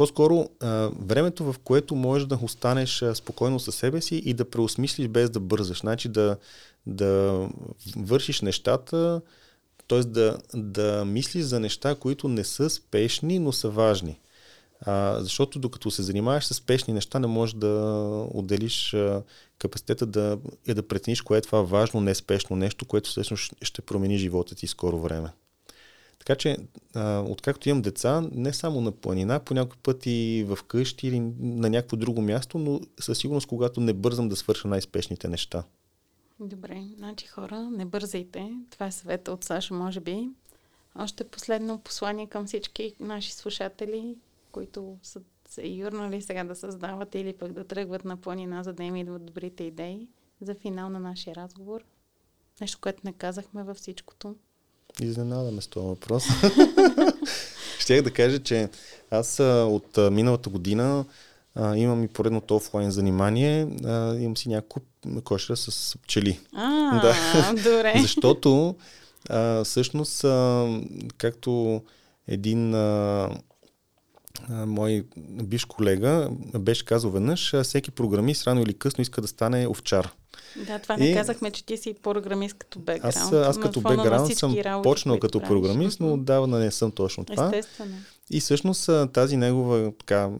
по-скоро 0.00 0.48
а, 0.60 0.90
времето, 1.00 1.52
в 1.52 1.58
което 1.64 1.94
можеш 1.94 2.26
да 2.26 2.38
останеш 2.42 3.04
спокойно 3.14 3.60
със 3.60 3.74
себе 3.74 4.00
си 4.00 4.16
и 4.16 4.34
да 4.34 4.50
преосмислиш 4.50 5.08
без 5.08 5.30
да 5.30 5.40
бързаш. 5.40 5.80
Значи 5.80 6.08
да, 6.08 6.36
да 6.86 7.48
вършиш 7.96 8.40
нещата, 8.40 9.20
т.е. 9.88 10.00
Да, 10.00 10.38
да 10.54 11.04
мислиш 11.04 11.44
за 11.44 11.60
неща, 11.60 11.94
които 11.94 12.28
не 12.28 12.44
са 12.44 12.70
спешни, 12.70 13.38
но 13.38 13.52
са 13.52 13.70
важни. 13.70 14.18
А, 14.80 15.16
защото 15.20 15.58
докато 15.58 15.90
се 15.90 16.02
занимаваш 16.02 16.44
с 16.46 16.54
спешни 16.54 16.94
неща, 16.94 17.18
не 17.18 17.26
можеш 17.26 17.54
да 17.54 17.68
отделиш 18.34 18.94
а, 18.94 19.22
капацитета 19.58 20.06
да, 20.06 20.38
е 20.66 20.74
да 20.74 20.88
прецениш 20.88 21.22
кое 21.22 21.38
е 21.38 21.40
това 21.42 21.62
важно, 21.62 22.00
неспешно 22.00 22.56
нещо, 22.56 22.84
което 22.84 23.10
всъщност 23.10 23.52
ще 23.62 23.82
промени 23.82 24.18
живота 24.18 24.54
ти 24.54 24.66
скоро 24.66 25.00
време. 25.00 25.28
Така 26.20 26.36
че, 26.36 26.56
а, 26.94 27.20
откакто 27.20 27.68
имам 27.68 27.82
деца, 27.82 28.28
не 28.32 28.52
само 28.52 28.80
на 28.80 28.92
планина, 28.92 29.40
по 29.40 29.54
някой 29.54 29.76
път 29.82 30.06
и 30.06 30.44
в 30.48 30.58
къщи 30.66 31.06
или 31.08 31.20
на 31.40 31.70
някакво 31.70 31.96
друго 31.96 32.20
място, 32.20 32.58
но 32.58 32.80
със 33.00 33.18
сигурност, 33.18 33.46
когато 33.46 33.80
не 33.80 33.92
бързам 33.92 34.28
да 34.28 34.36
свърша 34.36 34.68
най-спешните 34.68 35.28
неща. 35.28 35.64
Добре, 36.40 36.82
значи 36.96 37.26
хора, 37.26 37.70
не 37.70 37.84
бързайте. 37.84 38.52
Това 38.70 38.86
е 38.86 38.92
съвета 38.92 39.32
от 39.32 39.44
Саша, 39.44 39.74
може 39.74 40.00
би. 40.00 40.28
Още 40.98 41.24
последно 41.24 41.78
послание 41.78 42.26
към 42.26 42.46
всички 42.46 42.94
наши 43.00 43.32
слушатели, 43.32 44.16
които 44.52 44.98
са 45.02 45.20
се 45.48 45.66
юрнали 45.66 46.22
сега 46.22 46.44
да 46.44 46.56
създават 46.56 47.14
или 47.14 47.32
пък 47.32 47.52
да 47.52 47.64
тръгват 47.64 48.04
на 48.04 48.16
планина, 48.16 48.62
за 48.62 48.72
да 48.72 48.82
им 48.82 48.96
идват 48.96 49.24
добрите 49.24 49.64
идеи 49.64 50.08
за 50.40 50.54
финал 50.54 50.88
на 50.88 51.00
нашия 51.00 51.36
разговор. 51.36 51.84
Нещо, 52.60 52.78
което 52.80 53.00
не 53.04 53.12
казахме 53.12 53.62
във 53.62 53.76
всичкото. 53.76 54.36
Изненадаме 55.00 55.60
с 55.60 55.66
този 55.66 55.86
въпрос. 55.86 56.24
Щях 57.78 58.02
да 58.02 58.10
кажа, 58.10 58.38
че 58.38 58.68
аз 59.10 59.40
от 59.40 59.98
миналата 60.10 60.50
година 60.50 61.04
а, 61.54 61.76
имам 61.76 62.04
и 62.04 62.08
поредното 62.08 62.56
офлайн 62.56 62.90
занимание. 62.90 63.68
А, 63.84 64.16
имам 64.16 64.36
си 64.36 64.48
няколко 64.48 64.80
кошера 65.24 65.56
с 65.56 65.96
пчели. 66.02 66.40
А, 66.54 67.00
Да. 67.02 67.52
добре. 67.56 67.94
Защото 68.00 68.74
а, 69.28 69.64
всъщност, 69.64 70.24
а, 70.24 70.68
както 71.18 71.82
един 72.28 72.74
а, 72.74 73.28
мой 74.48 75.04
биш 75.22 75.64
колега 75.64 76.30
беше 76.58 76.84
казал 76.84 77.10
веднъж, 77.10 77.54
всеки 77.62 77.90
програмист 77.90 78.46
рано 78.46 78.62
или 78.62 78.74
късно 78.74 79.02
иска 79.02 79.20
да 79.20 79.28
стане 79.28 79.66
овчар. 79.68 80.12
Да, 80.66 80.78
това 80.78 80.96
не 80.96 81.10
И- 81.10 81.14
казахме, 81.14 81.50
че 81.50 81.64
ти 81.64 81.76
си 81.76 81.94
програмист 82.02 82.54
като 82.58 82.78
бекграунд. 82.78 83.16
Аз, 83.16 83.32
аз 83.32 83.60
като 83.60 83.80
бекграунд 83.80 84.38
съм 84.38 84.54
работи, 84.54 84.88
почнал 84.88 85.18
като 85.18 85.38
правиш. 85.38 85.48
програмист, 85.48 86.00
но 86.00 86.12
отдавна 86.14 86.58
не 86.58 86.70
съм 86.70 86.90
точно 86.90 87.24
това. 87.24 87.44
Естествено. 87.44 87.96
И 88.30 88.40
всъщност 88.40 88.90
тази 89.12 89.36
негова 89.36 89.92
така, 89.98 90.30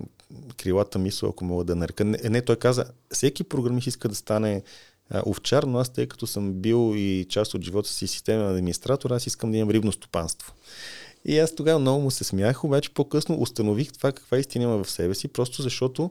крилата 0.57 0.99
мисъл, 0.99 1.29
ако 1.29 1.45
мога 1.45 1.65
да 1.65 1.77
нарека, 1.77 2.05
не, 2.05 2.19
не, 2.31 2.43
той 2.43 2.57
каза, 2.57 2.85
всеки 3.13 3.45
програмист 3.45 3.87
иска 3.87 4.09
да 4.09 4.15
стане 4.15 4.63
а, 5.11 5.23
овчар, 5.27 5.63
но 5.63 5.79
аз 5.79 5.89
тъй 5.89 6.07
като 6.07 6.27
съм 6.27 6.53
бил 6.53 6.93
и 6.97 7.27
част 7.29 7.55
от 7.55 7.63
живота 7.65 7.89
си 7.89 8.07
системен 8.07 8.47
администратор, 8.49 9.11
аз 9.11 9.27
искам 9.27 9.51
да 9.51 9.57
имам 9.57 9.71
рибно 9.71 9.93
стопанство. 9.93 10.53
И 11.25 11.39
аз 11.39 11.55
тогава 11.55 11.79
много 11.79 12.03
му 12.03 12.11
се 12.11 12.25
смях, 12.25 12.65
обаче 12.65 12.95
по-късно 12.95 13.41
установих 13.41 13.93
това 13.93 14.13
каква 14.13 14.39
истина 14.39 14.65
има 14.65 14.85
в 14.85 14.91
себе 14.91 15.15
си, 15.15 15.29
просто 15.29 15.63
защото 15.63 16.11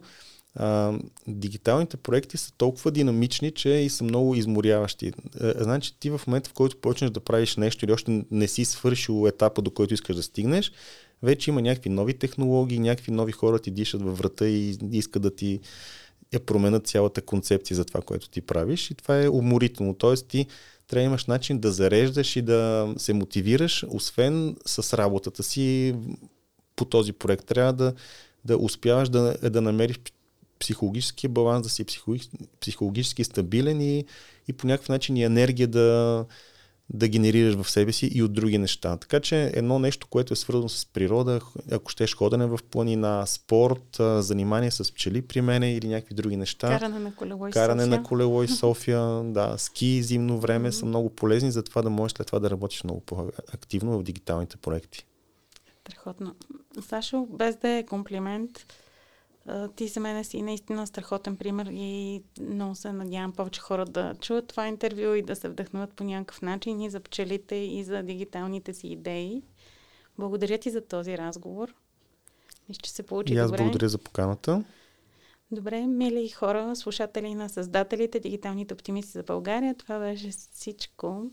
а, 0.56 0.94
дигиталните 1.28 1.98
проекти 1.98 2.38
са 2.38 2.52
толкова 2.58 2.92
динамични, 2.92 3.52
че 3.52 3.70
и 3.70 3.90
са 3.90 4.04
много 4.04 4.36
изморяващи. 4.36 5.12
А, 5.40 5.64
значи 5.64 6.00
ти 6.00 6.10
в 6.10 6.22
момента, 6.28 6.50
в 6.50 6.54
който 6.54 6.78
почнеш 6.78 7.12
да 7.12 7.20
правиш 7.20 7.58
нещо 7.58 7.86
или 7.86 7.94
още 7.94 8.26
не 8.32 8.48
си 8.48 8.66
свършил 8.66 9.28
етапа, 9.28 9.62
до 9.62 9.72
който 9.72 9.94
искаш 9.94 10.16
да 10.16 10.24
стигнеш, 10.24 10.72
вече 11.24 11.50
има 11.50 11.62
някакви 11.62 11.90
нови 11.90 12.14
технологии, 12.14 12.80
някакви 12.80 13.12
нови 13.12 13.32
хора 13.32 13.60
ти 13.60 13.72
дишат 13.72 14.02
във 14.02 14.18
врата 14.18 14.48
и 14.48 14.78
искат 14.92 15.22
да 15.22 15.36
ти 15.36 15.60
я 16.34 16.40
променят 16.40 16.88
цялата 16.88 17.22
концепция 17.22 17.76
за 17.76 17.86
това, 17.86 18.02
което 18.02 18.30
ти 18.30 18.42
правиш 18.42 18.92
и 18.92 18.96
това 18.96 19.24
е 19.24 19.30
уморително. 19.30 19.94
Тоест 19.94 20.28
ти 20.28 20.48
трябва 20.90 21.02
да 21.02 21.06
имаш 21.06 21.26
начин 21.26 21.60
да 21.60 21.72
зареждаш 21.72 22.36
и 22.36 22.42
да 22.42 22.94
се 22.98 23.14
мотивираш, 23.14 23.86
освен 23.90 24.56
с 24.66 24.98
работата 24.98 25.44
си 25.44 25.96
по 26.76 26.86
този 26.86 27.14
проект. 27.14 27.46
Трябва 27.46 27.74
да, 27.74 27.94
да 28.46 28.58
успяваш 28.58 29.10
да, 29.10 29.38
да 29.50 29.62
намериш 29.62 30.00
психологическия 30.60 31.30
баланс, 31.30 31.64
да 31.64 31.70
си 31.70 31.84
психологически, 31.84 32.38
психологически 32.62 33.24
стабилен 33.24 33.82
и, 33.82 34.06
и 34.48 34.54
по 34.54 34.68
някакъв 34.68 34.90
начин 34.90 35.18
и 35.18 35.24
енергия 35.24 35.68
да, 35.68 36.26
да 36.94 37.08
генерираш 37.08 37.56
в 37.56 37.72
себе 37.72 37.92
си 37.92 38.10
и 38.14 38.24
от 38.24 38.34
други 38.34 38.58
неща. 38.58 38.98
Така 38.98 39.20
че 39.20 39.52
едно 39.54 39.80
нещо, 39.80 40.08
което 40.08 40.34
е 40.34 40.36
свързано 40.36 40.70
с 40.70 40.86
природа, 40.86 41.40
ако 41.72 41.92
щеш 41.92 42.16
ходене 42.16 42.46
в 42.46 42.60
планина, 42.72 43.26
спорт, 43.26 43.98
занимание 44.00 44.72
с 44.72 44.94
пчели 44.94 45.22
при 45.22 45.42
мене 45.42 45.74
или 45.74 45.88
някакви 45.88 46.16
други 46.16 46.38
неща. 46.38 46.68
Каране 46.68 47.00
на 47.00 47.16
колело 47.16 47.48
и 47.48 47.52
Каране 47.52 47.84
София. 47.84 48.00
на 48.00 48.04
колело 48.04 48.44
и 48.44 48.48
София, 48.62 49.24
да, 49.24 49.58
ски 49.58 50.04
зимно 50.04 50.40
време 50.40 50.72
са 50.72 50.86
много 50.86 51.10
полезни, 51.10 51.52
за 51.52 51.64
това 51.64 51.82
да 51.82 51.90
можеш 51.90 52.18
след 52.18 52.28
това 52.28 52.40
да 52.40 52.50
работиш 52.50 52.84
много 52.84 53.00
по-активно 53.00 54.00
в 54.00 54.04
дигиталните 54.04 54.58
проекти. 54.58 55.06
Страхотно. 55.82 56.36
Сашо, 56.82 57.28
без 57.30 57.56
да 57.56 57.70
е 57.70 57.86
комплимент, 57.86 58.52
ти 59.76 59.88
за 59.88 60.00
мен 60.00 60.24
си 60.24 60.42
наистина 60.42 60.88
страхотен 60.88 61.38
пример 61.38 61.70
и 61.72 62.22
много 62.42 62.76
се 62.76 62.92
надявам 62.92 63.32
повече 63.32 63.62
хора 63.62 63.86
да 63.86 64.16
чуят 64.22 64.48
това 64.48 64.68
интервю 64.68 65.14
и 65.14 65.22
да 65.22 65.36
се 65.36 65.50
вдъхнуват 65.50 65.94
по 65.94 66.04
някакъв 66.04 66.42
начин 66.42 66.82
и 66.82 66.90
за 66.90 67.00
пчелите, 67.00 67.56
и 67.56 67.84
за 67.84 68.04
дигиталните 68.04 68.74
си 68.74 68.88
идеи. 68.88 69.44
Благодаря 70.18 70.58
ти 70.58 70.70
за 70.70 70.82
този 70.82 71.18
разговор. 71.18 71.74
Мисля, 72.70 72.82
че 72.82 72.92
се 72.92 73.04
получи 73.04 73.34
И 73.34 73.38
аз 73.38 73.52
добре. 73.52 73.64
благодаря 73.64 73.90
за 73.90 73.98
поканата. 73.98 74.64
Добре, 75.52 75.88
мили 75.88 76.30
хора, 76.30 76.76
слушатели 76.76 77.34
на 77.36 77.50
създателите, 77.50 78.20
дигиталните 78.20 78.74
оптимисти 78.74 79.12
за 79.12 79.24
България, 79.24 79.76
това 79.76 80.00
беше 80.00 80.30
всичко 80.30 81.26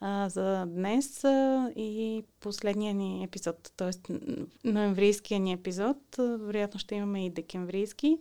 а, 0.00 0.28
за 0.28 0.64
днес 0.66 1.24
а, 1.24 1.70
и 1.76 2.24
последния 2.40 2.94
ни 2.94 3.24
епизод, 3.24 3.72
т.е. 3.76 4.12
ноемврийския 4.64 5.40
ни 5.40 5.52
епизод. 5.52 5.96
А, 6.18 6.22
вероятно 6.22 6.80
ще 6.80 6.94
имаме 6.94 7.26
и 7.26 7.30
декемврийски. 7.30 8.18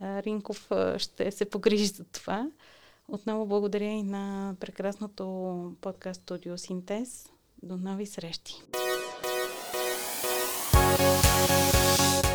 А, 0.00 0.22
Ринков 0.22 0.70
а, 0.70 0.98
ще 0.98 1.30
се 1.30 1.44
погрижи 1.44 1.86
за 1.86 2.04
това. 2.04 2.50
Отново 3.08 3.46
благодаря 3.46 3.84
и 3.84 4.02
на 4.02 4.54
прекрасното 4.60 5.74
подкаст 5.80 6.22
студио 6.22 6.58
Синтез. 6.58 7.28
До 7.62 7.76
нови 7.76 8.06
срещи! 8.06 8.54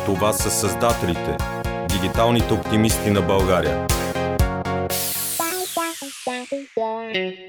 Това 0.06 0.32
са 0.32 0.50
създателите, 0.50 1.36
дигиталните 1.88 2.54
оптимисти 2.54 3.10
на 3.10 3.22
България. 3.22 3.86
Bye. 6.78 7.47